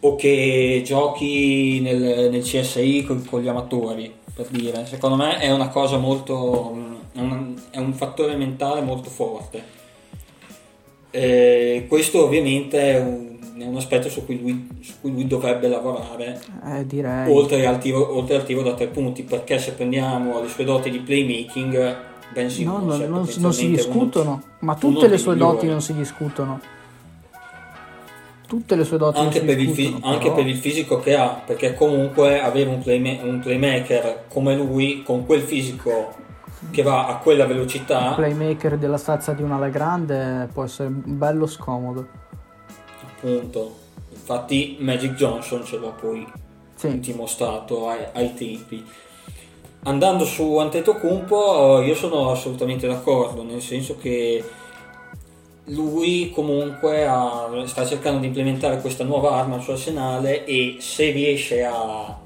[0.00, 4.84] o che giochi nel, nel CSI con, con, gli amatori per dire.
[4.86, 6.76] Secondo me è una cosa molto
[7.14, 9.62] è un, è un fattore mentale molto forte.
[11.12, 15.68] E questo ovviamente è un è un aspetto su cui lui, su cui lui dovrebbe
[15.68, 17.32] lavorare eh, direi.
[17.32, 20.90] Oltre, al tiro, oltre al tiro da tre punti perché se prendiamo le sue doti
[20.90, 21.96] di playmaking
[22.32, 25.80] ben sì no, non, non, non, si discutono uno, ma tutte le sue doti non
[25.80, 26.60] si discutono.
[28.46, 31.74] Tutte le sue doti anche, per il, fi- anche per il fisico che ha perché
[31.74, 36.14] comunque avere un, playma- un playmaker come lui con quel fisico
[36.70, 41.46] che va a quella velocità il playmaker della stazza di una grande può essere bello
[41.46, 42.06] scomodo
[43.24, 46.26] appunto infatti Magic Johnson ce l'ha poi
[46.74, 47.00] sì.
[47.00, 48.84] dimostrato ai, ai tempi
[49.84, 54.44] andando su Antetokounmpo io sono assolutamente d'accordo nel senso che
[55.68, 61.10] lui comunque ha, sta cercando di implementare questa nuova arma al suo arsenale e se
[61.10, 62.20] riesce a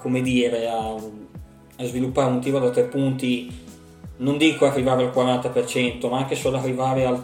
[0.00, 3.52] come dire, a, a sviluppare un tiro da tre punti,
[4.18, 7.20] non dico arrivare al 40%, ma anche solo arrivare al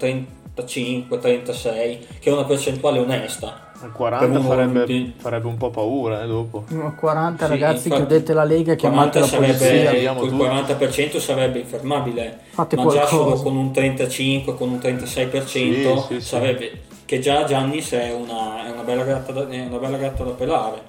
[0.56, 3.72] 35-36, che è una percentuale onesta.
[3.82, 5.12] Il 40 farebbe, di...
[5.16, 6.64] farebbe, un po' paura eh, dopo.
[6.68, 9.92] No, 40 sì, ragazzi, infatti, chiudete la lega, chiamate la polizia.
[9.92, 13.04] Il 40% sarebbe infermabile, Fate ma qualcosa.
[13.04, 16.82] già solo con un 35, con un 36% sì, sì, sarebbe...
[17.04, 20.80] Che già Giannis è una, è una, bella gatta da, una bella gatta da pelare.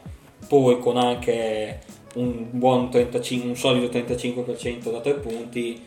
[0.47, 1.80] Poi con anche
[2.13, 5.84] un buon 35, un solido 35% da tre punti,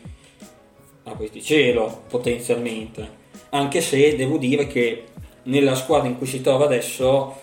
[1.05, 3.18] a questi cielo potenzialmente.
[3.49, 5.05] Anche se devo dire che
[5.43, 7.35] nella squadra in cui si trova adesso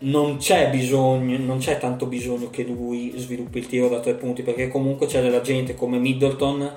[0.00, 4.42] non c'è bisogno, non c'è tanto bisogno che lui sviluppi il tiro da tre punti,
[4.42, 6.72] perché comunque c'è della gente come Middleton,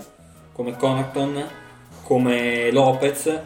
[0.51, 1.43] come Connaughton,
[2.03, 3.41] come Lopez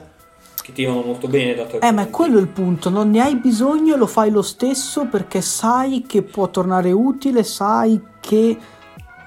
[0.68, 1.96] che tirano molto bene da tre eh, punti.
[1.96, 5.40] ma è quello il punto, non ne hai bisogno e lo fai lo stesso perché
[5.40, 8.58] sai che può tornare utile, sai che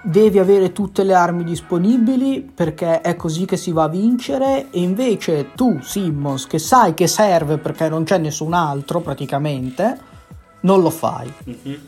[0.03, 4.81] devi avere tutte le armi disponibili perché è così che si va a vincere e
[4.81, 9.99] invece tu Simmons che sai che serve perché non c'è nessun altro praticamente
[10.61, 11.79] non lo fai mm-hmm.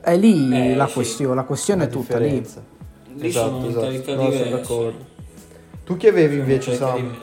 [0.00, 0.94] è lì eh, la, sì.
[0.94, 2.44] questione, la questione la è tutta lì
[3.14, 4.14] lì esatto, sono esatto.
[4.14, 5.06] No, sono d'accordo
[5.84, 7.16] tu che avevi invece Sam?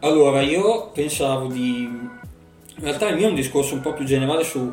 [0.00, 4.42] allora io pensavo di in realtà il mio è un discorso un po' più generale
[4.42, 4.72] su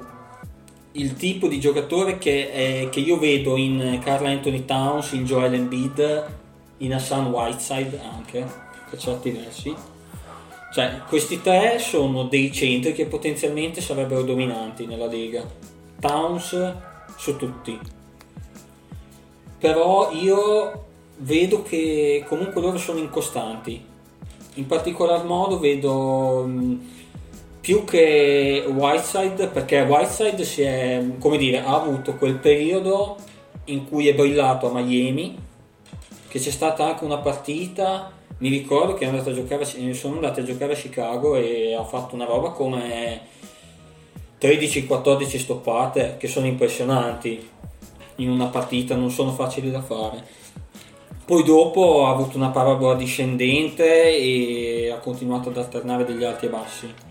[0.94, 5.54] il tipo di giocatore che, è, che, io vedo in Carl Anthony Towns, in Joel
[5.54, 6.26] Embiid,
[6.78, 8.46] in Hassan Whiteside anche,
[8.90, 9.76] per certi versi.
[10.72, 15.44] Cioè, questi tre sono dei centri che potenzialmente sarebbero dominanti nella Lega.
[16.00, 16.74] Towns
[17.18, 17.78] su tutti.
[19.60, 20.86] Però io
[21.18, 23.84] vedo che comunque loro sono incostanti.
[24.56, 26.48] In particolar modo vedo
[27.70, 33.16] più che Whiteside perché Whiteside si è, come dire, ha avuto quel periodo
[33.66, 35.38] in cui è brillato a Miami
[36.28, 39.06] che c'è stata anche una partita mi ricordo che
[39.36, 43.22] giocare, sono andati a giocare a Chicago e ha fatto una roba come
[44.42, 47.48] 13-14 stoppate che sono impressionanti
[48.16, 50.26] in una partita, non sono facili da fare.
[51.24, 56.50] Poi dopo ha avuto una parabola discendente e ha continuato ad alternare degli alti e
[56.50, 57.08] bassi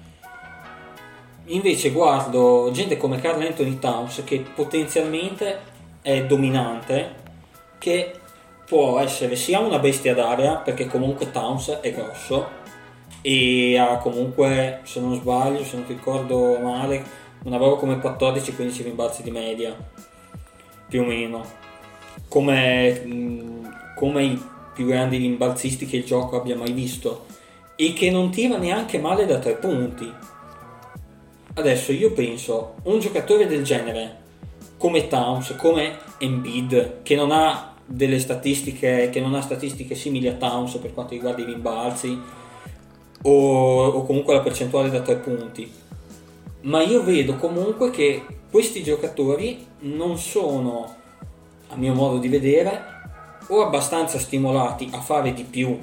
[1.48, 5.58] invece guardo gente come Carl Anthony Towns che potenzialmente
[6.02, 7.14] è dominante,
[7.78, 8.12] che
[8.66, 12.56] può essere sia una bestia d'aria, perché comunque Towns è grosso
[13.22, 17.04] e ha comunque, se non sbaglio, se non ricordo male,
[17.44, 19.74] una roba come 14-15 rimbalzi di media,
[20.88, 21.44] più o meno,
[22.28, 24.42] come, come i
[24.74, 27.26] più grandi rimbalzisti che il gioco abbia mai visto.
[27.74, 30.12] E che non tira neanche male da tre punti
[31.58, 34.16] Adesso io penso, un giocatore del genere,
[34.76, 40.34] come Towns, come Embiid, che non ha delle statistiche, che non ha statistiche simili a
[40.34, 42.16] Towns per quanto riguarda i rimbalzi,
[43.22, 45.68] o, o comunque la percentuale da tre punti.
[46.60, 50.94] Ma io vedo comunque che questi giocatori non sono,
[51.70, 52.80] a mio modo di vedere,
[53.48, 55.76] o abbastanza stimolati a fare di più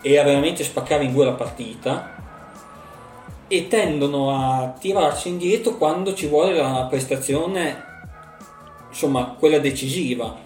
[0.00, 2.15] e a veramente spaccare in due la partita,
[3.48, 7.84] e tendono a tirarsi indietro quando ci vuole la prestazione,
[8.88, 10.44] insomma, quella decisiva.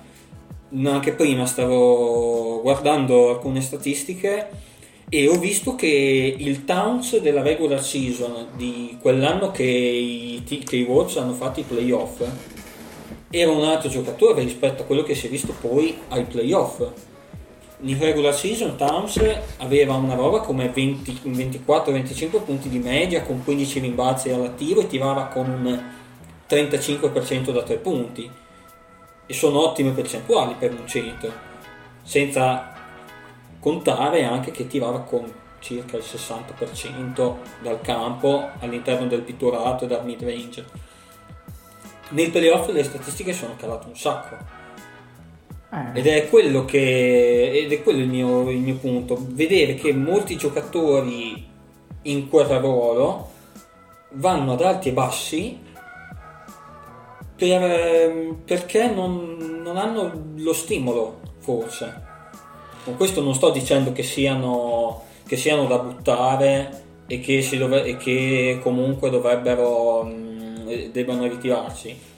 [0.85, 4.49] Anche prima stavo guardando alcune statistiche
[5.09, 10.85] e ho visto che il Towns della regular season di quell'anno che i, che i
[10.85, 12.23] Wolves hanno fatto i playoff
[13.29, 16.81] era un altro giocatore rispetto a quello che si è visto poi ai playoff
[17.83, 19.21] in regular season Towns
[19.59, 25.49] aveva una roba come 24-25 punti di media con 15 rimbalzi all'attivo e tirava con
[25.49, 25.83] un
[26.49, 28.31] 35% da 3 punti
[29.27, 31.33] e sono ottime percentuali per un centro
[32.03, 32.73] senza
[33.61, 40.05] contare anche che tirava con circa il 60% dal campo all'interno del pitturato e dal
[40.05, 40.89] mid range
[42.11, 44.60] nel playoff le statistiche sono calate un sacco.
[45.93, 49.17] Ed è quello che ed è quello il mio, il mio punto.
[49.21, 51.47] Vedere che molti giocatori
[52.03, 53.29] in quel ruolo
[54.15, 55.59] vanno ad alti e bassi
[57.37, 62.09] per, perché non, non, hanno lo stimolo, forse.
[62.83, 67.97] Con questo non sto dicendo che siano, che siano da buttare e che, dov- e
[67.97, 72.09] che comunque dovrebbero mh, debbano ritirarsi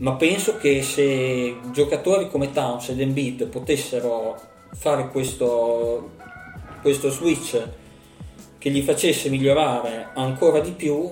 [0.00, 4.38] ma penso che se giocatori come Towns ed Embiid potessero
[4.72, 6.12] fare questo,
[6.80, 7.62] questo switch
[8.56, 11.10] che gli facesse migliorare ancora di più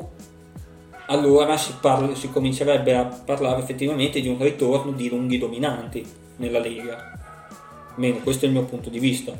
[1.07, 6.59] allora si, parla, si, comincerebbe a parlare effettivamente di un ritorno di lunghi dominanti nella
[6.59, 7.19] Lega.
[7.95, 9.33] Almeno questo è il mio punto di vista.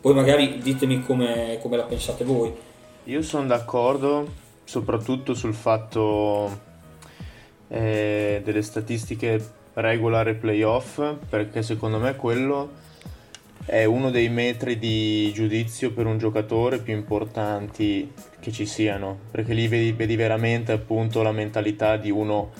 [0.00, 2.54] Poi magari ditemi come, come la pensate voi.
[3.04, 6.74] Io sono d'accordo soprattutto sul fatto
[7.68, 12.84] eh, delle statistiche regular e playoff perché secondo me quello
[13.66, 19.54] è uno dei metri di giudizio per un giocatore più importanti che ci siano, perché
[19.54, 22.52] lì vedi, vedi veramente appunto la mentalità di uno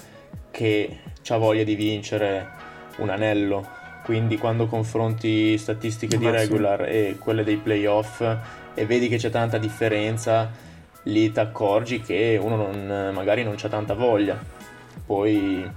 [0.51, 2.49] che ha voglia di vincere
[2.97, 3.65] un anello.
[4.03, 8.21] Quindi quando confronti statistiche di regular e quelle dei playoff
[8.75, 10.51] e vedi che c'è tanta differenza,
[11.05, 14.39] lì ti accorgi che uno non, magari non c'ha tanta voglia.
[15.07, 15.71] Poi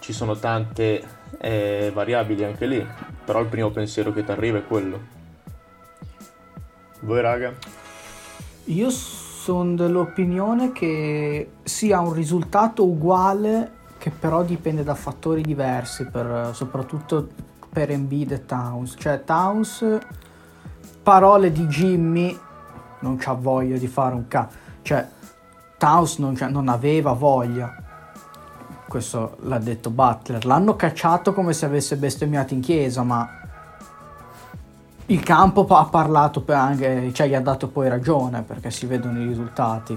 [0.00, 1.02] ci sono tante
[1.38, 2.86] eh, variabili anche lì,
[3.24, 5.16] però il primo pensiero che ti arriva è quello.
[7.00, 7.54] Voi raga?
[8.64, 16.50] Io sono dell'opinione che sia un risultato uguale che però dipende da fattori diversi, per,
[16.52, 17.28] soprattutto
[17.70, 18.94] per Embiid e Towns.
[18.98, 19.98] Cioè Towns,
[21.02, 22.38] parole di Jimmy,
[23.00, 24.48] non c'ha voglia di fare un ca...
[24.82, 25.06] Cioè
[25.78, 27.74] Towns non, non aveva voglia.
[28.86, 33.28] Questo l'ha detto Butler, l'hanno cacciato come se avesse bestemmiato in chiesa, ma
[35.06, 39.26] il campo ha parlato anche, cioè gli ha dato poi ragione perché si vedono i
[39.26, 39.96] risultati.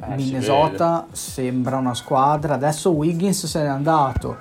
[0.00, 4.36] Eh, Minnesota sembra una squadra, adesso Wiggins se n'è andato,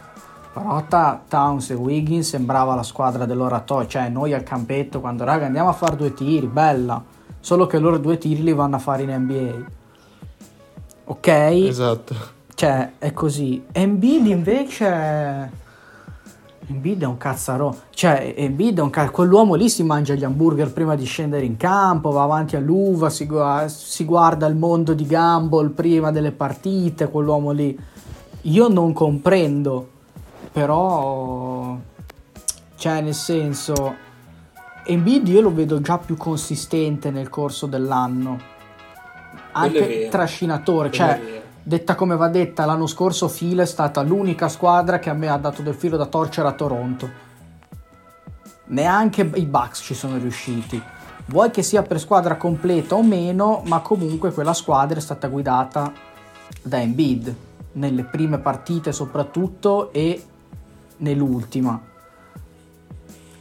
[0.51, 0.84] però
[1.27, 5.73] Towns e Wiggins sembrava la squadra dell'oratorio, cioè noi al campetto quando raga andiamo a
[5.73, 7.01] fare due tiri, bella,
[7.39, 9.82] solo che loro due tiri li vanno a fare in NBA.
[11.05, 11.27] Ok?
[11.27, 12.15] Esatto.
[12.55, 13.63] Cioè, è così.
[13.71, 15.61] Embiid invece...
[16.65, 17.75] Embiid è un cazzaro.
[17.89, 19.09] Cioè, Embiid è un ca...
[19.09, 23.25] Quell'uomo lì si mangia gli hamburger prima di scendere in campo, va avanti all'uva, si,
[23.25, 23.37] gu...
[23.67, 27.77] si guarda il mondo di Gamble prima delle partite, quell'uomo lì.
[28.43, 29.89] Io non comprendo,
[30.51, 31.77] però...
[32.75, 33.95] Cioè, nel senso...
[34.85, 38.51] Embiid io lo vedo già più consistente nel corso dell'anno.
[39.53, 45.09] Anche trascinatore, cioè Detta come va detta, l'anno scorso Phil è stata l'unica squadra che
[45.09, 47.09] a me ha dato del filo da torcere a Toronto.
[48.65, 50.81] Neanche i Bucks ci sono riusciti.
[51.27, 55.93] Vuoi che sia per squadra completa o meno, ma comunque quella squadra è stata guidata
[56.61, 57.33] da Embiid
[57.73, 60.21] nelle prime partite soprattutto e
[60.97, 61.81] nell'ultima.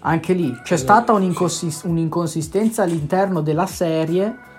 [0.04, 4.50] Anche lì c'è stata un'inconsistenza all'interno della serie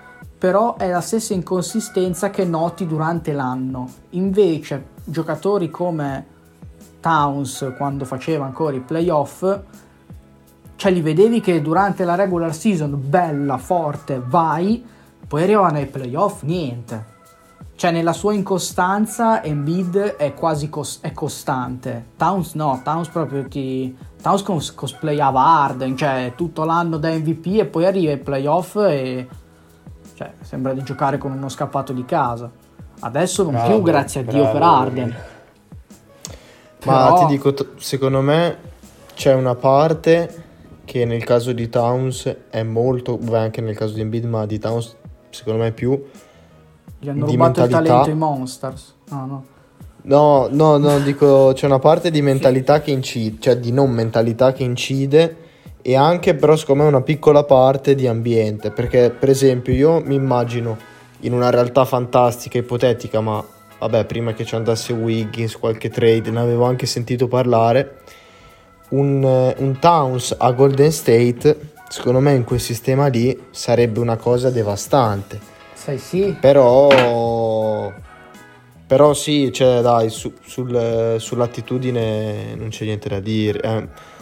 [0.44, 3.88] però è la stessa inconsistenza che noti durante l'anno.
[4.10, 6.26] Invece giocatori come
[7.00, 9.60] Towns quando faceva ancora i playoff,
[10.76, 14.84] cioè li vedevi che durante la regular season bella, forte, vai,
[15.26, 17.12] poi arrivavano ai playoff, niente.
[17.74, 22.08] Cioè nella sua incostanza Embiid è quasi cos- è costante.
[22.18, 23.96] Towns no, Towns proprio ti...
[24.20, 29.26] Towns cos- cosplayava Arden, cioè tutto l'anno da MVP e poi arriva ai playoff e
[30.14, 32.50] cioè, sembra di giocare con uno scappato di casa.
[33.00, 35.14] Adesso non bravo, più, grazie a Dio, per Arden.
[36.84, 37.18] Ma Però...
[37.18, 38.56] ti dico, secondo me
[39.14, 40.42] c'è una parte
[40.84, 44.58] che nel caso di Towns è molto, beh, anche nel caso di Embiid, ma di
[44.58, 44.96] Towns
[45.30, 46.00] secondo me è più
[47.04, 47.78] gli hanno rubato mentalità.
[47.78, 48.94] il talento i Monsters.
[49.10, 49.44] No, no.
[50.06, 54.52] No, no, no, dico c'è una parte di mentalità che incide, cioè di non mentalità
[54.52, 55.36] che incide
[55.86, 60.14] e anche però secondo me una piccola parte di ambiente, perché per esempio io mi
[60.14, 60.78] immagino
[61.20, 63.44] in una realtà fantastica, ipotetica, ma
[63.80, 67.98] vabbè prima che ci andasse Wiggins, qualche trade, ne avevo anche sentito parlare,
[68.90, 74.48] un, un Towns a Golden State, secondo me in quel sistema lì sarebbe una cosa
[74.48, 75.38] devastante.
[75.74, 76.34] Sai sì.
[76.40, 77.92] Però
[78.86, 83.60] però sì, cioè dai, su, sul, sull'attitudine non c'è niente da dire.
[83.60, 84.12] Eh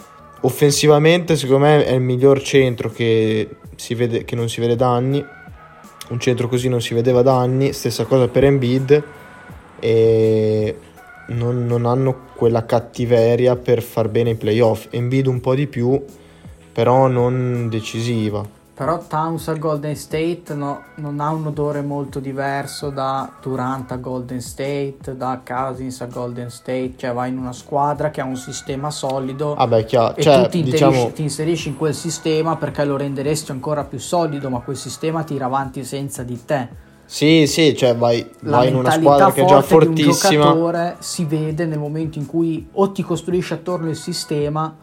[0.45, 3.47] Offensivamente, secondo me, è il miglior centro che,
[3.91, 5.25] vede, che non si vede da anni.
[6.09, 7.71] Un centro così non si vedeva da anni.
[7.71, 9.03] Stessa cosa per Embiid.
[9.79, 10.77] E
[11.27, 14.87] non, non hanno quella cattiveria per far bene i playoff.
[14.89, 16.03] Embiid un po' di più,
[16.73, 18.45] però non decisiva.
[18.75, 23.97] Però Towns al Golden State no, non ha un odore molto diverso da Durant a
[23.97, 28.35] Golden State, da Cousins a Golden State, cioè vai in una squadra che ha un
[28.35, 30.15] sistema solido ah beh, chiaro.
[30.15, 31.11] e cioè, tu ti inserisci, diciamo...
[31.11, 35.45] ti inserisci, in quel sistema perché lo renderesti ancora più solido, ma quel sistema tira
[35.45, 36.67] avanti senza di te.
[37.05, 40.45] Sì, sì, cioè vai, vai in una squadra che è già fortissima.
[40.47, 44.75] Un giocatore si vede nel momento in cui o ti costruisci attorno il sistema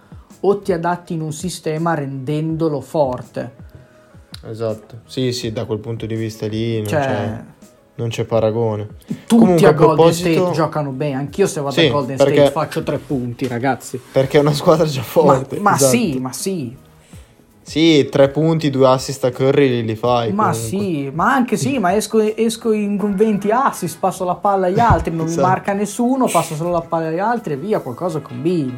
[0.43, 3.67] o ti adatti in un sistema rendendolo forte
[4.49, 7.01] Esatto, sì, sì, da quel punto di vista lì non, cioè...
[7.01, 7.45] c'è,
[7.97, 8.89] non c'è paragone.
[9.07, 10.33] Tutti Comunque, a, Golden proposito...
[10.33, 12.35] State giocano bene, anch'io se vado sì, a Golden perché...
[12.35, 14.01] State faccio tre punti, ragazzi.
[14.13, 15.57] Perché è una squadra già forte.
[15.57, 15.91] Ma, ma esatto.
[15.91, 16.77] sì, ma sì.
[17.63, 20.33] Sì, tre punti, due assist a Curry li fai.
[20.33, 20.69] Ma comunque.
[20.69, 24.81] sì, ma anche sì, ma esco, esco in, con 20 assist, passo la palla agli
[24.81, 25.43] altri, non esatto.
[25.43, 28.77] mi marca nessuno, passo solo la palla agli altri e via, qualcosa combini.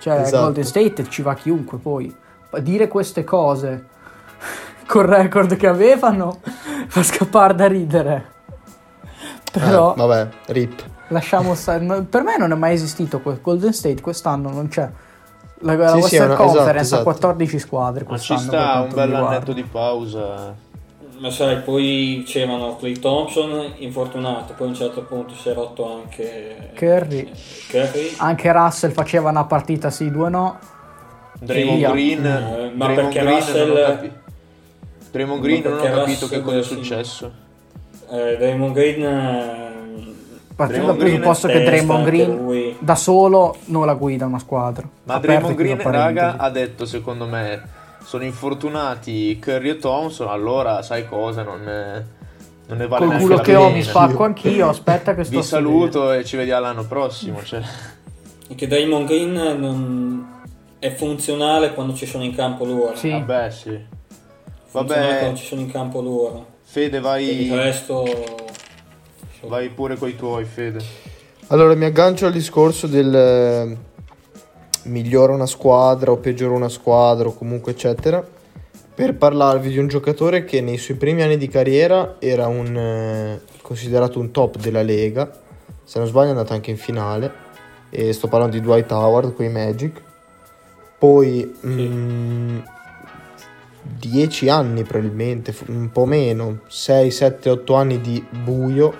[0.00, 0.44] Cioè, esatto.
[0.44, 2.12] Golden State ci va chiunque poi.
[2.60, 3.86] Dire queste cose
[4.92, 6.40] col record che avevano
[6.86, 8.30] fa scappare da ridere.
[9.50, 9.94] Però...
[9.94, 10.84] Eh, vabbè, rip.
[11.08, 11.82] Lasciamo stare.
[12.02, 14.90] Per me non è mai esistito Golden State, quest'anno non c'è.
[15.60, 17.02] La, la sì, Western sì, Conference esatto, esatto.
[17.04, 18.40] 14 squadre quest'anno.
[18.40, 20.54] Ma ci sta un bel annetto di pausa.
[21.18, 25.90] Ma sai, poi c'erano Clay Thompson infortunato, poi a un certo punto si è rotto
[25.90, 27.30] anche Curry.
[27.70, 28.14] Curry.
[28.18, 30.58] Anche Russell faceva una partita sì, due no.
[31.38, 34.20] Draymond Green, eh, ma Draymond perché Green Russell...
[35.12, 37.30] Draymond Green non ho capito che cosa è successo.
[38.10, 39.02] Eh, Draymond Green...
[39.02, 39.70] Eh,
[40.56, 42.76] Partendo dal presupposto che Draymond Green lui.
[42.78, 44.88] da solo non la guida una squadra.
[45.04, 47.62] Ma Draymond Green, raga, ha detto secondo me
[48.04, 52.02] sono infortunati Curry e Thompson, allora sai cosa, non, è,
[52.68, 56.12] non ne vale Col culo che ho mi spacco anch'io, aspetta che sto Vi saluto
[56.12, 57.42] e ci vediamo l'anno prossimo.
[57.42, 57.62] Cioè.
[58.54, 60.26] che Draymond Green non
[60.78, 62.94] è funzionale quando ci sono in campo loro.
[62.94, 63.10] Sì.
[63.10, 64.00] Vabbè, sì.
[64.72, 65.18] Vabbè.
[65.20, 66.46] quando ci sono in campo loro.
[66.62, 67.46] Fede, vai...
[67.46, 68.04] il resto...
[69.42, 70.78] Vai pure coi tuoi, Fede.
[71.48, 73.76] Allora, mi aggancio al discorso del
[74.84, 78.24] migliora una squadra o peggiora una squadra o comunque eccetera
[78.94, 83.40] per parlarvi di un giocatore che nei suoi primi anni di carriera era un, eh,
[83.62, 85.30] considerato un top della Lega
[85.84, 87.50] se non sbaglio è andato anche in finale
[87.90, 90.00] e sto parlando di Dwight Howard con i Magic
[90.98, 91.66] poi sì.
[91.66, 92.64] mh,
[93.82, 98.94] 10 anni probabilmente un po' meno 6, 7, 8 anni di buio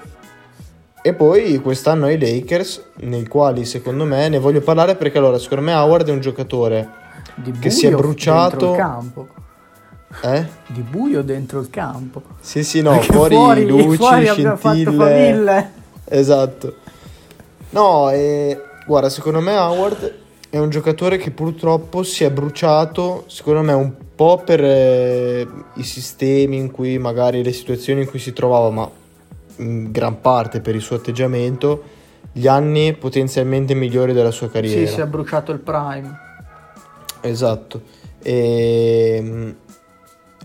[1.01, 5.65] e poi quest'anno ai Lakers, nei quali secondo me ne voglio parlare perché allora secondo
[5.65, 6.89] me Howard è un giocatore
[7.59, 8.71] che si è bruciato.
[8.71, 9.29] Il campo.
[10.23, 10.47] Eh?
[10.67, 12.23] Di buio dentro il campo.
[12.41, 15.73] Sì, sì, no, fuori, fuori luci, fuori scintille.
[16.05, 16.77] Esatto.
[17.71, 20.21] No, e guarda, secondo me Howard
[20.53, 25.83] è un giocatore che purtroppo si è bruciato, secondo me un po' per eh, i
[25.83, 28.91] sistemi in cui magari le situazioni in cui si trovava, ma
[29.57, 31.83] in gran parte per il suo atteggiamento,
[32.33, 34.87] gli anni potenzialmente migliori della sua carriera.
[34.87, 36.19] Sì, si è bruciato il prime.
[37.23, 37.81] Esatto.
[38.21, 39.15] E...
[39.17, 39.57] Ehm,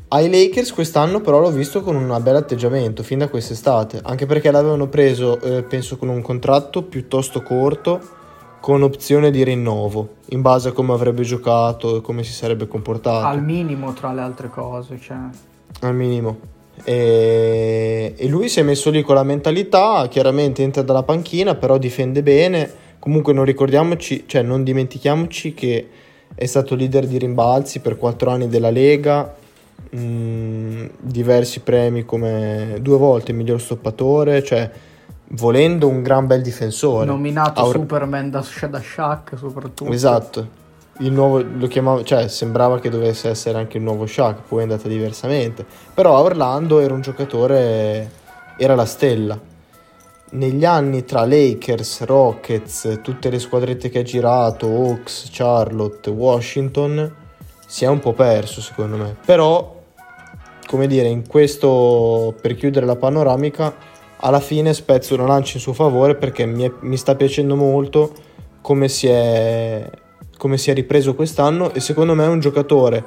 [0.07, 4.51] ai Lakers quest'anno però l'ho visto con un bel atteggiamento fin da quest'estate, anche perché
[4.51, 8.15] l'avevano preso, eh, penso, con un contratto piuttosto corto,
[8.59, 13.25] con opzione di rinnovo, in base a come avrebbe giocato e come si sarebbe comportato.
[13.25, 15.17] Al minimo, tra le altre cose, cioè.
[15.81, 16.55] Al minimo.
[16.83, 21.77] E, e lui si è messo lì con la mentalità, chiaramente entra dalla panchina, però
[21.77, 22.85] difende bene.
[22.99, 25.89] Comunque non ricordiamoci, cioè non dimentichiamoci che
[26.35, 29.35] è stato leader di rimbalzi per quattro anni della Lega,
[29.91, 34.69] mh, mm, diversi premi come due volte miglior stoppatore, cioè
[35.29, 37.05] volendo un gran bel difensore.
[37.05, 39.91] Nominato Aur- Superman da, da Shaq soprattutto.
[39.91, 40.65] Esatto
[40.99, 44.63] il nuovo, lo chiamava, cioè sembrava che dovesse essere anche il nuovo Shaq, poi è
[44.63, 45.65] andata diversamente.
[45.93, 48.09] Però a Orlando era un giocatore,
[48.57, 49.39] era la stella.
[50.29, 57.15] Negli anni tra Lakers, Rockets, tutte le squadrette che ha girato, Hawks, Charlotte, Washington,
[57.65, 59.15] si è un po' perso secondo me.
[59.25, 59.75] Però,
[60.65, 63.73] come dire, in questo, per chiudere la panoramica,
[64.17, 68.13] alla fine spezzo una lancia in suo favore perché mi, è, mi sta piacendo molto
[68.61, 69.89] come si è
[70.37, 73.03] come si è ripreso quest'anno e secondo me è un giocatore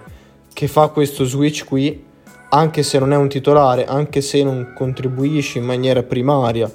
[0.53, 2.09] che fa questo switch qui
[2.51, 6.71] anche se non è un titolare, anche se non contribuisce in maniera primaria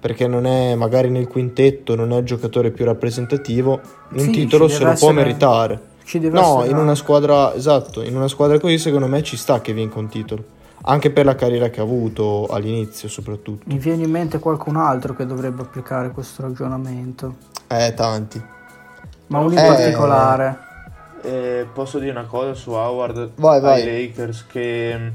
[0.00, 3.80] perché non è magari nel quintetto, non è il giocatore più rappresentativo,
[4.12, 5.88] un sì, titolo se lo può meritare.
[6.30, 9.98] no, in una squadra, esatto, in una squadra così secondo me ci sta che vinca
[9.98, 10.44] un titolo.
[10.82, 13.64] Anche per la carriera che ha avuto all'inizio, soprattutto.
[13.66, 17.36] Mi viene in mente qualcun altro che dovrebbe applicare questo ragionamento.
[17.66, 18.58] Eh, tanti
[19.30, 20.58] ma uno in eh, particolare.
[21.22, 23.82] Eh, posso dire una cosa su Howard vai, vai.
[23.82, 25.08] ai Lakers che mm,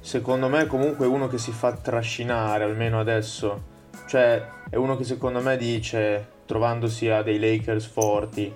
[0.00, 3.70] secondo me è comunque uno che si fa trascinare almeno adesso.
[4.06, 8.52] Cioè è uno che secondo me dice trovandosi a dei Lakers forti,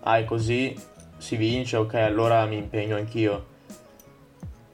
[0.00, 0.78] ah è così,
[1.18, 3.46] si vince, ok allora mi impegno anch'io.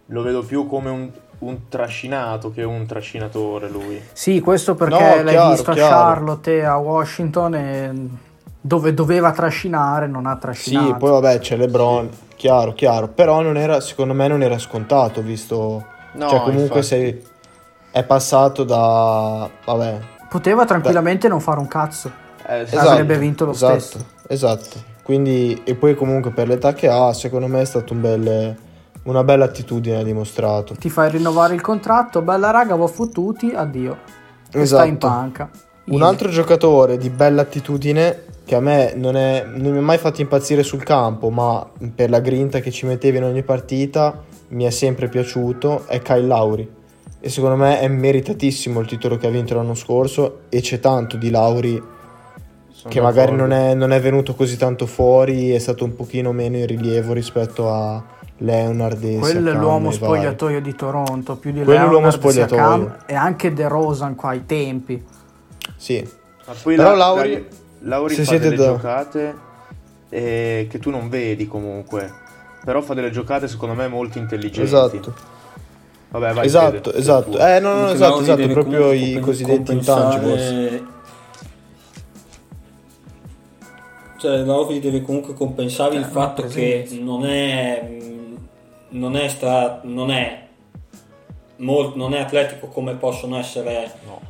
[0.07, 4.01] Lo vedo più come un, un trascinato che un trascinatore lui.
[4.13, 5.95] Sì, questo perché no, l'hai chiaro, visto chiaro.
[5.95, 8.09] a Charlotte e a Washington e
[8.61, 10.87] dove doveva trascinare non ha trascinato.
[10.87, 12.19] Sì, poi vabbè c'è LeBron, sì.
[12.37, 15.85] chiaro, chiaro, però non era, secondo me non era scontato visto...
[16.13, 17.23] No, cioè comunque sei,
[17.91, 19.49] è passato da...
[19.65, 19.99] vabbè.
[20.29, 21.35] Poteva tranquillamente da...
[21.35, 22.11] non fare un cazzo.
[22.47, 24.07] Eh, esatto, avrebbe vinto lo esatto, stesso.
[24.29, 24.95] Esatto.
[25.03, 28.57] Quindi, e poi comunque per l'età che ha, secondo me è stato un bel,
[29.07, 30.75] una bella attitudine dimostrato.
[30.75, 33.99] Ti fai rinnovare il contratto, bella raga, vo fottuti, addio.
[34.51, 34.67] Esatto.
[34.67, 35.51] Stai in panca.
[35.87, 39.99] Un altro giocatore di bella attitudine che a me non, è, non mi ha mai
[39.99, 44.65] fatto impazzire sul campo, ma per la grinta che ci metteva in ogni partita mi
[44.65, 46.75] è sempre piaciuto, è Kyle Lauri.
[47.19, 51.17] E secondo me è meritatissimo il titolo che ha vinto l'anno scorso e c'è tanto
[51.17, 51.83] di Lauri
[52.69, 56.31] Sono che magari non è, non è, venuto così tanto fuori, è stato un pochino
[56.33, 61.63] meno in rilievo rispetto a Leonard e Quello è l'uomo spogliatoio di Toronto, più di
[61.63, 62.97] Quello Leonard, l'uomo spogliatoio.
[63.07, 65.03] e anche De Rosan qua ai tempi.
[65.77, 66.07] Sì.
[66.47, 67.49] Ma poi Però la, Lauri...
[67.81, 68.65] Lauri Se fa delle da...
[68.65, 69.35] giocate
[70.09, 72.13] eh, che tu non vedi comunque,
[72.65, 74.63] però fa delle giocate secondo me molto intelligenti.
[74.63, 75.15] Esatto.
[76.09, 77.39] Vabbè, vai, esatto, Fede, esatto.
[77.39, 80.83] Eh, no, no, esatto, esatto, proprio i cosiddetti intangibles.
[84.19, 88.15] Cioè, Lauri deve comunque compensare eh, il fatto che non è
[88.97, 90.47] non è, sta, non è,
[91.57, 94.21] molto, non è atletico come possono essere no.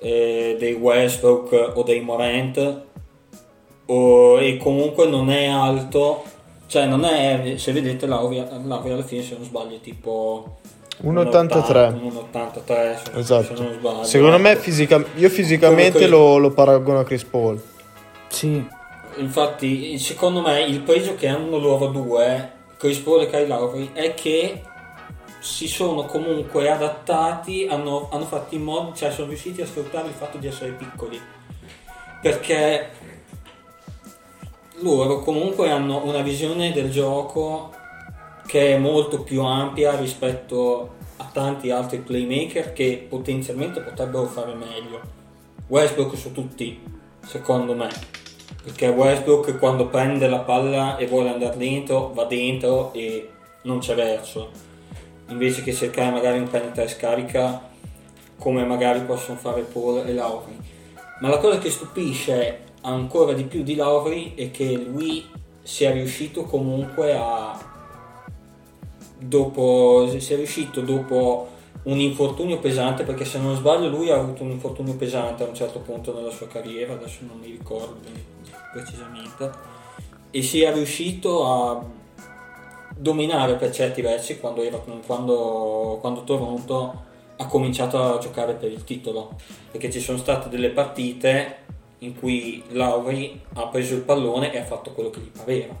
[0.00, 2.82] eh, dei Westbrook o dei Morant
[3.86, 6.24] o, e comunque non è alto
[6.66, 10.58] cioè non è se vedete l'Auri, l'Auri alla fine se non sbaglio è tipo
[11.02, 11.92] 1,83
[12.32, 13.56] 1,83 esatto.
[13.56, 17.60] se non sbaglio secondo me fisica- io fisicamente lo, lo paragono a Chris Paul.
[18.28, 18.66] Sì.
[19.16, 22.50] Infatti secondo me il pregio che hanno loro due
[22.84, 24.60] Chris Paul e Kyle Lowry è che
[25.38, 30.12] si sono comunque adattati, hanno, hanno fatto in modo, cioè sono riusciti a sfruttare il
[30.12, 31.18] fatto di essere piccoli.
[32.20, 32.90] Perché
[34.80, 37.72] loro comunque hanno una visione del gioco
[38.46, 45.00] che è molto più ampia rispetto a tanti altri playmaker che potenzialmente potrebbero fare meglio.
[45.68, 46.82] Westbrook su tutti,
[47.24, 48.23] secondo me.
[48.64, 53.28] Perché Westbrook quando prende la palla e vuole andare dentro, va dentro e
[53.62, 54.72] non c'è verso
[55.28, 57.70] invece che cercare magari un penetra e scarica
[58.38, 60.56] come magari possono fare Paul e Lauri.
[61.20, 65.24] Ma la cosa che stupisce ancora di più di Lauri è che lui
[65.62, 67.72] sia riuscito comunque a
[69.18, 71.48] dopo sia riuscito dopo
[71.84, 75.54] un infortunio pesante perché se non sbaglio lui ha avuto un infortunio pesante a un
[75.54, 78.33] certo punto nella sua carriera adesso non mi ricordo
[78.74, 79.50] precisamente
[80.30, 81.84] e sia riuscito a
[82.96, 87.02] dominare per certi versi quando, era, quando, quando Toronto
[87.36, 89.36] ha cominciato a giocare per il titolo.
[89.70, 91.58] Perché ci sono state delle partite
[91.98, 95.74] in cui Lauri ha preso il pallone e ha fatto quello che gli pareva.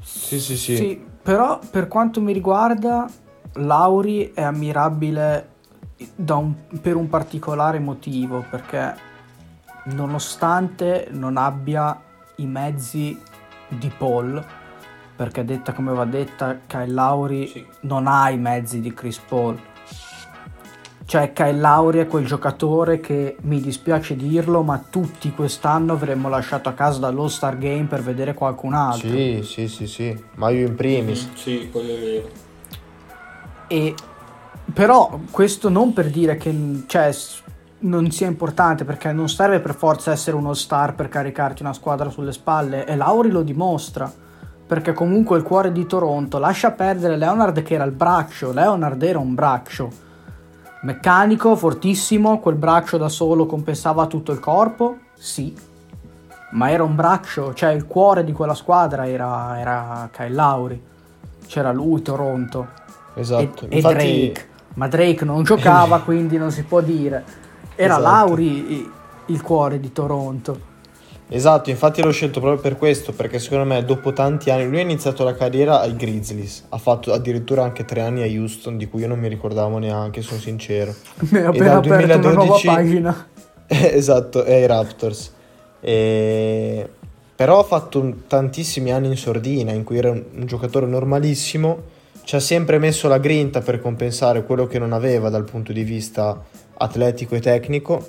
[0.00, 3.08] Sì sì sì, sì però per quanto mi riguarda
[3.54, 5.48] Lauri è ammirabile
[6.28, 9.10] un, per un particolare motivo perché
[9.84, 12.00] nonostante non abbia
[12.36, 13.20] i mezzi
[13.68, 14.44] di Paul
[15.14, 17.66] perché detta come va detta Kyle Lauri sì.
[17.80, 19.58] non ha i mezzi di Chris Paul.
[21.04, 26.68] Cioè Kyle Lauri è quel giocatore che mi dispiace dirlo ma tutti quest'anno avremmo lasciato
[26.68, 29.08] a casa dall'All Star Game per vedere qualcun altro.
[29.08, 30.24] Sì sì sì sì.
[30.36, 31.28] Ma io in primis.
[31.28, 32.28] Mm, sì quello è vero.
[33.66, 33.94] E
[34.72, 37.14] però questo non per dire che cioè,
[37.82, 42.10] non sia importante perché non serve per forza essere uno star per caricarti una squadra
[42.10, 44.10] sulle spalle e Lauri lo dimostra
[44.66, 49.18] perché comunque il cuore di Toronto lascia perdere Leonard che era il braccio, Leonard era
[49.18, 49.90] un braccio.
[50.82, 55.54] Meccanico, fortissimo, quel braccio da solo compensava tutto il corpo, sì,
[56.52, 60.82] ma era un braccio, cioè il cuore di quella squadra era, era Kyle Lauri,
[61.46, 62.68] c'era lui Toronto.
[63.14, 63.66] Esatto.
[63.68, 63.76] e, Infatti...
[63.76, 67.24] e Drake, ma Drake non giocava quindi non si può dire,
[67.76, 68.02] era esatto.
[68.02, 68.90] Lauri
[69.26, 70.70] il cuore di Toronto.
[71.34, 74.82] Esatto, infatti l'ho scelto proprio per questo, perché secondo me dopo tanti anni, lui ha
[74.82, 79.00] iniziato la carriera ai Grizzlies, ha fatto addirittura anche tre anni a Houston, di cui
[79.00, 80.94] io non mi ricordavo neanche, sono sincero.
[81.30, 82.26] Mi ha appena aperto 2012...
[82.26, 83.26] una nuova pagina.
[83.66, 85.32] esatto, è ai Raptors.
[85.80, 86.88] E...
[87.34, 91.82] Però ha fatto tantissimi anni in sordina, in cui era un, un giocatore normalissimo,
[92.24, 95.82] ci ha sempre messo la grinta per compensare quello che non aveva dal punto di
[95.82, 96.44] vista
[96.82, 98.06] atletico e tecnico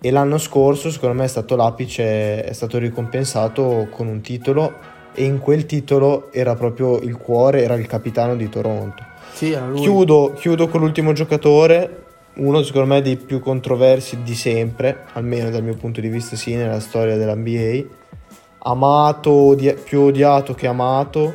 [0.00, 4.74] e l'anno scorso secondo me è stato l'apice, è stato ricompensato con un titolo
[5.12, 9.04] e in quel titolo era proprio il cuore, era il capitano di Toronto.
[9.32, 12.04] Sì, chiudo, chiudo con l'ultimo giocatore,
[12.34, 16.54] uno secondo me dei più controversi di sempre, almeno dal mio punto di vista sì,
[16.54, 17.88] nella storia dell'NBA,
[18.58, 21.34] amato, odi- più odiato che amato,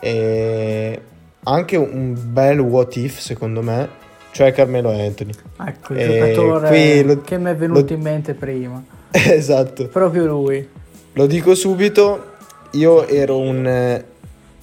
[0.00, 1.00] e
[1.42, 3.88] anche un bel what if secondo me,
[4.32, 5.32] cioè Carmelo Anthony.
[5.64, 7.94] Ecco, il giocatore lo, che mi è venuto lo...
[7.94, 8.82] in mente prima.
[9.10, 9.88] esatto.
[9.88, 10.68] Proprio lui.
[11.14, 12.24] Lo dico subito,
[12.72, 14.04] io ero un eh,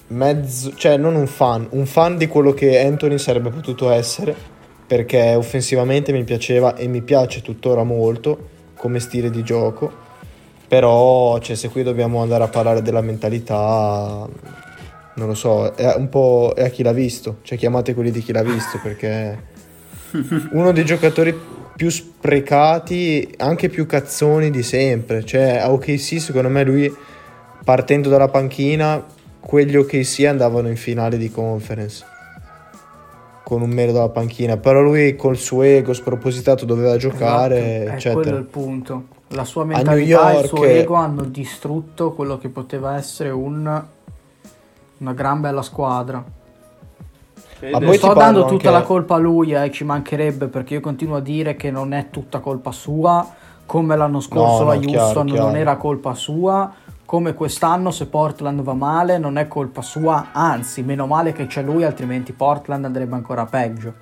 [0.08, 4.34] mezzo, cioè non un fan, un fan di quello che Anthony sarebbe potuto essere,
[4.86, 10.06] perché offensivamente mi piaceva e mi piace tuttora molto come stile di gioco.
[10.66, 14.26] Però, cioè, se qui dobbiamo andare a parlare della mentalità,
[15.14, 18.22] non lo so, è un po' è a chi l'ha visto, cioè chiamate quelli di
[18.22, 19.56] chi l'ha visto perché
[20.52, 21.36] uno dei giocatori
[21.76, 25.24] più sprecati, anche più cazzoni di sempre.
[25.24, 26.92] Cioè, a OKC, secondo me, lui
[27.64, 29.04] partendo dalla panchina,
[29.38, 32.04] quegli OKC andavano in finale di conference
[33.48, 34.56] con un meno dalla panchina.
[34.56, 37.82] Però lui col suo ego spropositato doveva giocare.
[37.82, 38.20] Esatto, eccetera.
[38.20, 39.04] è quello il punto.
[39.28, 43.82] La sua mentalità e il suo ego hanno distrutto quello che poteva essere un,
[44.98, 46.22] una gran bella squadra.
[47.70, 48.70] Ma poi sto dando tutta anche...
[48.70, 52.08] la colpa a lui, eh, ci mancherebbe perché io continuo a dire che non è
[52.10, 53.26] tutta colpa sua,
[53.66, 55.46] come l'anno scorso no, la no, Houston chiaro, chiaro.
[55.46, 56.72] non era colpa sua,
[57.04, 61.62] come quest'anno se Portland va male non è colpa sua, anzi meno male che c'è
[61.62, 63.92] lui, altrimenti Portland andrebbe ancora peggio.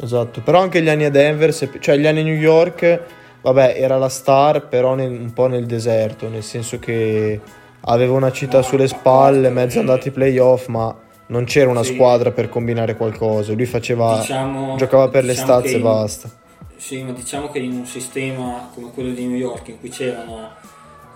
[0.00, 1.70] Esatto, però anche gli anni a Denver, se...
[1.80, 3.00] cioè gli anni a New York,
[3.42, 7.40] vabbè era la star però nel, un po' nel deserto, nel senso che
[7.80, 10.94] aveva una città sulle spalle, mezzo andati ai playoff, ma
[11.30, 11.94] non c'era una sì.
[11.94, 16.30] squadra per combinare qualcosa, lui faceva, diciamo, giocava per diciamo le stazze e basta.
[16.76, 20.50] Sì, ma diciamo che in un sistema come quello di New York in cui c'erano,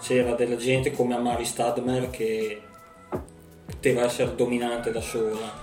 [0.01, 2.61] c'era della gente come Amari Stadmer che
[3.67, 5.62] poteva essere dominante da sola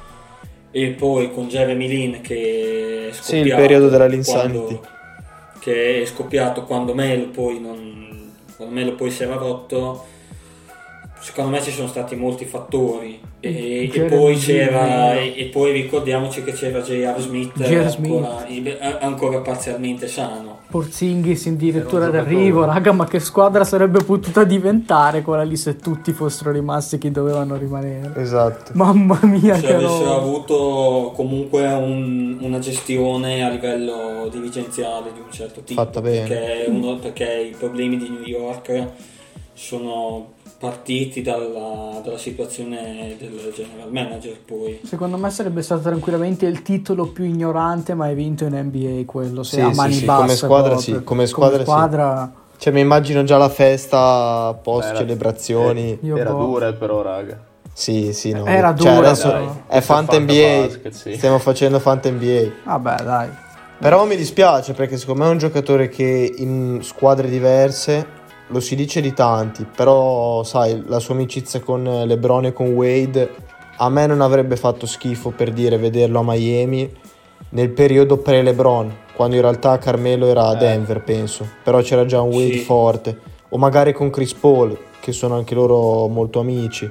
[0.72, 4.80] e poi con Jeremy Lin che è scoppiato sì, il periodo della Linsanity
[5.60, 10.06] che è scoppiato quando Melo poi non quando Melo poi si era rotto
[11.22, 13.19] secondo me ci sono stati molti fattori.
[13.39, 17.19] E, e, poi, c'era, e, e, poi ricordiamoci che c'era J.R.
[17.19, 18.45] Smith, ancora,
[18.99, 20.59] ancora, parzialmente sano.
[20.69, 26.51] Porzingis addirittura d'arrivo raga ma che squadra sarebbe potuta diventare quella lì se tutti fossero
[26.51, 28.13] rimasti chi dovevano rimanere?
[28.15, 28.72] Esatto.
[28.76, 35.61] Mamma mia se avessero avuto comunque un, una gestione a livello dirigenziale di un certo
[35.61, 36.28] tipo fatta bene.
[36.28, 38.88] perché, uno, perché i problemi di New York
[39.53, 44.80] sono partiti dalla, dalla, situazione del general manager poi.
[44.84, 49.55] Secondo me sarebbe stato tranquillamente il titolo più ignorante mai vinto in NBA quello, se
[49.55, 50.22] sì, a mani sì, basse.
[50.22, 52.39] Come squadra sì, come squadra, come squadra sì.
[52.62, 55.97] Cioè mi immagino già la festa post celebrazioni.
[55.99, 56.45] Eh, era boh.
[56.45, 57.39] dura però raga.
[57.74, 58.45] Sì, sì, no.
[58.45, 59.07] Era cioè, dura.
[59.07, 60.68] Adesso dai, è Fanta NBA.
[60.68, 61.16] Basket, sì.
[61.16, 62.51] Stiamo facendo Fanta NBA.
[62.66, 63.30] Vabbè, dai.
[63.80, 68.05] Però mi dispiace perché secondo me è un giocatore che in squadre diverse
[68.52, 73.30] lo si dice di tanti, però sai, la sua amicizia con LeBron e con Wade
[73.78, 76.89] a me non avrebbe fatto schifo per dire vederlo a Miami
[77.49, 80.58] nel periodo pre-LeBron, quando in realtà Carmelo era a eh.
[80.58, 82.60] Denver, penso, però c'era già un Wade sì.
[82.60, 86.89] forte, o magari con Chris Paul, che sono anche loro molto amici,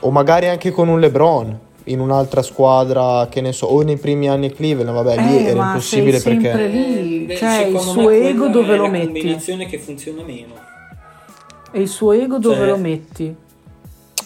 [0.00, 4.28] o magari anche con un LeBron, in un'altra squadra, che ne so, o nei primi
[4.28, 6.66] anni Cleveland, vabbè, eh, lì era impossibile perché...
[6.66, 8.96] Lì, Beh, cioè il suo ego dove lo metti?
[8.96, 10.68] È una combinazione che funziona meno.
[11.72, 13.36] E il suo ego dove cioè, lo metti?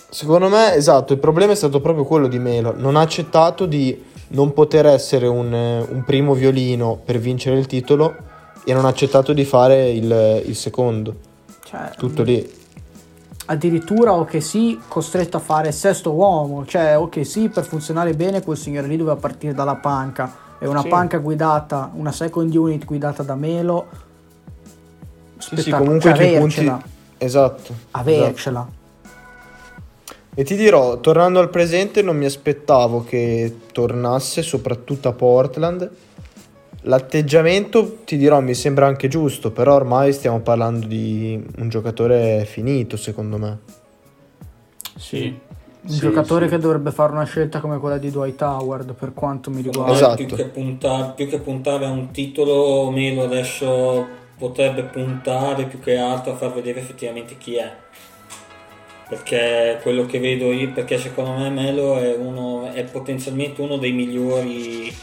[0.08, 2.72] Secondo me, esatto, il problema è stato proprio quello di Melo.
[2.76, 8.14] Non ha accettato di non poter essere un, un primo violino per vincere il titolo
[8.64, 11.14] e non ha accettato di fare il, il secondo.
[11.64, 12.62] Cioè, Tutto lì.
[13.46, 16.64] Addirittura o che sì, costretto a fare sesto uomo.
[16.64, 20.42] Cioè, o che sì, per funzionare bene quel signore lì doveva partire dalla panca.
[20.58, 20.88] E una sì.
[20.88, 23.86] panca guidata, una second unit guidata da Melo.
[25.38, 26.72] Sì, sì, comunque cioè, punti
[27.18, 27.74] Esatto.
[27.92, 28.60] Avercela.
[28.60, 28.82] Esatto.
[30.36, 35.88] E ti dirò, tornando al presente, non mi aspettavo che tornasse, soprattutto a Portland.
[36.82, 42.96] L'atteggiamento, ti dirò, mi sembra anche giusto, però ormai stiamo parlando di un giocatore finito,
[42.96, 43.58] secondo me.
[44.96, 45.40] Sì.
[45.82, 46.52] Un sì, giocatore sì.
[46.52, 49.92] che dovrebbe fare una scelta come quella di Dwight Howard, per quanto mi riguarda.
[49.92, 50.16] Esatto.
[50.16, 55.96] Più che, puntare, più che puntare a un titolo, Melo adesso potrebbe puntare più che
[55.96, 57.74] altro a far vedere effettivamente chi è.
[59.08, 63.92] Perché quello che vedo io perché secondo me Melo è, uno, è potenzialmente uno dei
[63.92, 64.94] migliori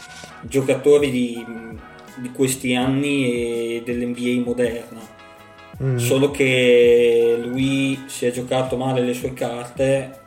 [0.42, 1.44] giocatori di,
[2.16, 5.10] di questi anni e dell'NBA moderna.
[5.82, 5.96] Mm.
[5.96, 10.20] solo che lui si è giocato male le sue carte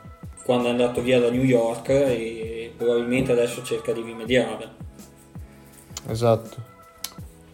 [0.44, 4.68] quando è andato via da New York e probabilmente adesso cerca di rimediare.
[6.08, 6.75] Esatto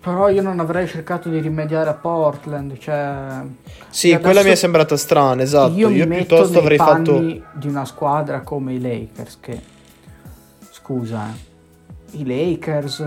[0.02, 3.40] però io non avrei cercato di rimediare a Portland, cioè...
[3.88, 5.74] Sì, quella mi è sembrata strana, esatto.
[5.74, 7.20] Io, io piuttosto avrei fatto...
[7.20, 9.62] di una squadra come i Lakers, che...
[10.70, 12.16] Scusa, eh.
[12.16, 13.04] i Lakers,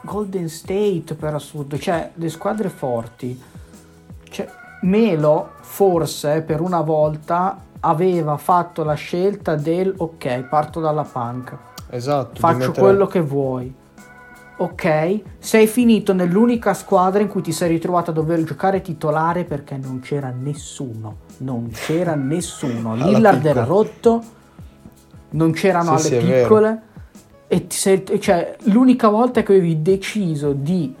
[0.00, 3.38] Golden State per assurdo, cioè le squadre forti.
[4.30, 4.48] Cioè,
[4.82, 11.58] Melo forse per una volta aveva fatto la scelta del ok, parto dalla panca.
[11.90, 12.40] Esatto.
[12.40, 12.80] Faccio mettere...
[12.80, 13.82] quello che vuoi.
[14.56, 19.76] Ok, sei finito nell'unica squadra in cui ti sei ritrovato a dover giocare titolare perché
[19.76, 21.16] non c'era nessuno.
[21.38, 22.94] Non c'era nessuno.
[22.94, 24.22] Lillard era rotto,
[25.30, 26.82] non c'erano sì, alle sì, piccole.
[27.48, 30.94] E sei, cioè, l'unica volta che avevi deciso di,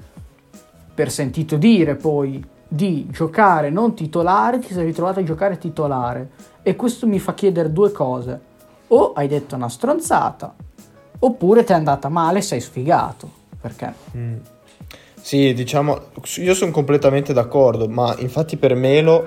[0.92, 6.30] per sentito dire poi, di giocare non titolare, ti sei ritrovato a giocare titolare.
[6.60, 8.52] E questo mi fa chiedere due cose.
[8.88, 10.54] O hai detto una stronzata,
[11.20, 13.42] oppure ti è andata male e sei sfigato.
[13.64, 13.94] Perché?
[14.14, 14.36] Mm.
[15.20, 19.26] Sì, diciamo, io sono completamente d'accordo, ma infatti per Melo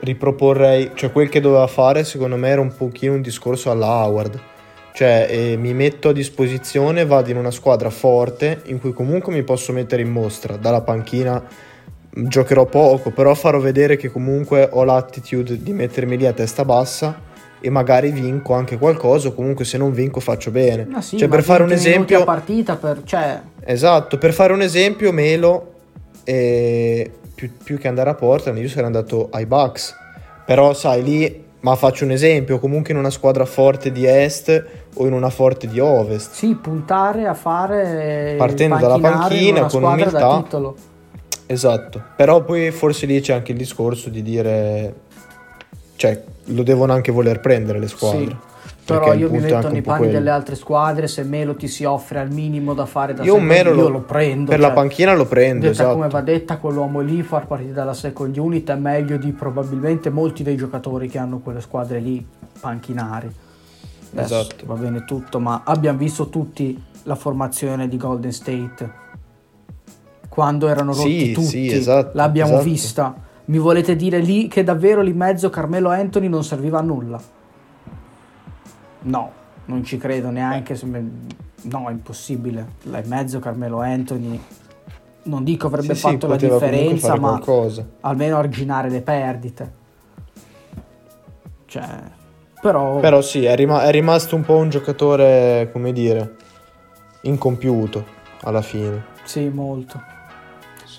[0.00, 4.40] riproporrei, cioè quel che doveva fare secondo me era un pochino un discorso alla Howard
[4.98, 9.44] cioè eh, mi metto a disposizione, vado in una squadra forte in cui comunque mi
[9.44, 11.40] posso mettere in mostra, dalla panchina
[12.10, 17.16] giocherò poco, però farò vedere che comunque ho l'attitude di mettermi lì a testa bassa
[17.60, 20.88] e magari vinco anche qualcosa o comunque se non vinco faccio bene.
[20.92, 22.24] Ah sì, cioè per fare un esempio...
[22.24, 23.02] partita per...
[23.04, 23.40] Cioè...
[23.64, 25.72] Esatto, per fare un esempio Melo
[26.24, 29.94] eh, più, più, che andare a Portland io sarei andato ai Bucks,
[30.44, 35.06] però sai lì ma faccio un esempio, comunque in una squadra forte di est o
[35.06, 36.32] in una forte di ovest.
[36.32, 40.44] Sì, puntare a fare partendo dalla panchina con umiltà.
[41.50, 44.94] Esatto, però poi forse lì c'è anche il discorso di dire
[45.98, 48.26] cioè lo devono anche voler prendere le squadre.
[48.26, 48.36] Sì.
[48.84, 52.30] Però io mi metto nei panni delle altre squadre, se Melo ti si offre al
[52.30, 54.50] minimo da fare da io second, Melo io lo prendo.
[54.50, 55.94] Per cioè, la panchina lo prendo, detta esatto.
[55.94, 60.42] come va detta, quell'uomo lì far partire dalla second unit è meglio di probabilmente molti
[60.42, 62.24] dei giocatori che hanno quelle squadre lì
[62.60, 63.30] panchinari.
[64.12, 64.64] Adesso esatto.
[64.64, 69.06] va bene tutto, ma abbiamo visto tutti la formazione di Golden State
[70.28, 72.64] quando erano rotti sì, tutti, sì, esatto, l'abbiamo esatto.
[72.64, 73.14] vista.
[73.48, 77.18] Mi volete dire lì che davvero lì in mezzo Carmelo Anthony non serviva a nulla?
[79.00, 79.32] No,
[79.64, 80.78] non ci credo neanche.
[81.62, 82.66] No, è impossibile.
[82.82, 84.38] Là in mezzo Carmelo Anthony.
[85.22, 87.86] Non dico avrebbe sì, fatto sì, la differenza, ma qualcosa.
[88.00, 89.72] almeno arginare le perdite.
[91.64, 92.02] Cioè,
[92.60, 93.00] però...
[93.00, 96.36] Però sì, è, rim- è rimasto un po' un giocatore, come dire,
[97.22, 98.04] incompiuto
[98.42, 99.04] alla fine.
[99.24, 100.16] Sì, molto.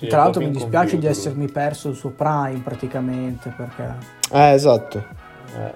[0.00, 3.96] Sì, Tra l'altro mi dispiace di essermi perso il suo prime praticamente perché...
[4.32, 5.04] Eh, esatto.
[5.54, 5.74] Eh.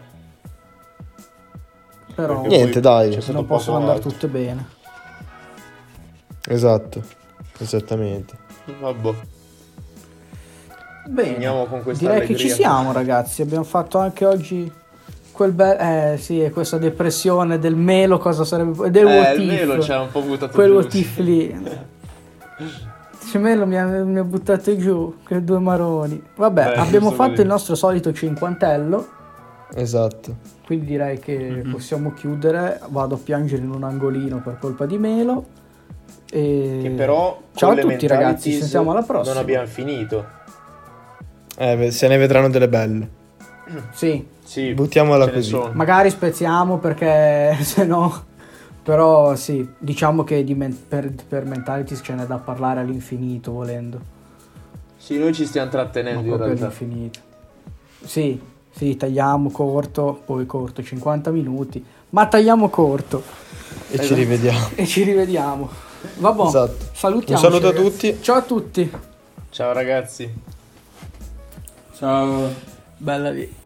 [2.15, 4.67] Però niente, dai, non possono andare tutte bene.
[6.49, 7.03] Esatto,
[7.59, 8.35] esattamente.
[8.81, 9.13] Vabbè.
[11.09, 12.37] Bene, Finiamo con questa direi allegria.
[12.39, 14.73] che ci siamo ragazzi, abbiamo fatto anche oggi
[15.33, 15.77] quel bel...
[15.79, 18.91] Eh sì, questa depressione del melo cosa sarebbe...
[18.91, 20.73] Del eh, il melo ci ha un po' buttato quel giù.
[20.73, 21.93] Quel what if lì.
[23.35, 26.23] Dice melo mi ha, mi ha buttato giù, quei due maroni.
[26.37, 27.43] Vabbè, Beh, abbiamo fatto vedi.
[27.43, 29.09] il nostro solito cinquantello.
[29.75, 30.37] Esatto.
[30.65, 31.71] Quindi direi che mm-hmm.
[31.73, 32.79] possiamo chiudere.
[32.91, 35.47] Vado a piangere in un angolino per colpa di Melo.
[36.31, 36.79] E...
[36.81, 39.35] Che però ciao a tutti ragazzi, ci sentiamo alla prossima.
[39.35, 40.25] Non abbiamo finito.
[41.59, 43.09] Eh, se ne vedranno delle belle.
[43.91, 44.25] Sì.
[44.45, 45.59] sì Buttiamola così.
[45.73, 48.27] Magari spezziamo perché se no.
[48.85, 53.99] Però sì, diciamo che men- per, per Mentalities ce n'è da parlare all'infinito volendo.
[54.99, 56.65] Sì, noi ci stiamo trattenendo Ma in realtà.
[56.67, 57.19] all'infinito.
[58.05, 58.39] Sì,
[58.71, 63.23] sì, tagliamo corto, poi corto 50 minuti, ma tagliamo corto.
[63.89, 64.09] E esatto.
[64.09, 64.69] ci rivediamo.
[64.77, 65.69] E ci rivediamo.
[66.19, 66.77] Vabbè, esatto.
[66.93, 67.41] salutiamo.
[67.41, 67.87] Un saluto ragazzi.
[67.87, 68.23] a tutti.
[68.23, 68.93] Ciao a tutti.
[69.49, 70.35] Ciao ragazzi.
[71.97, 72.53] Ciao.
[72.99, 73.63] Bella lì.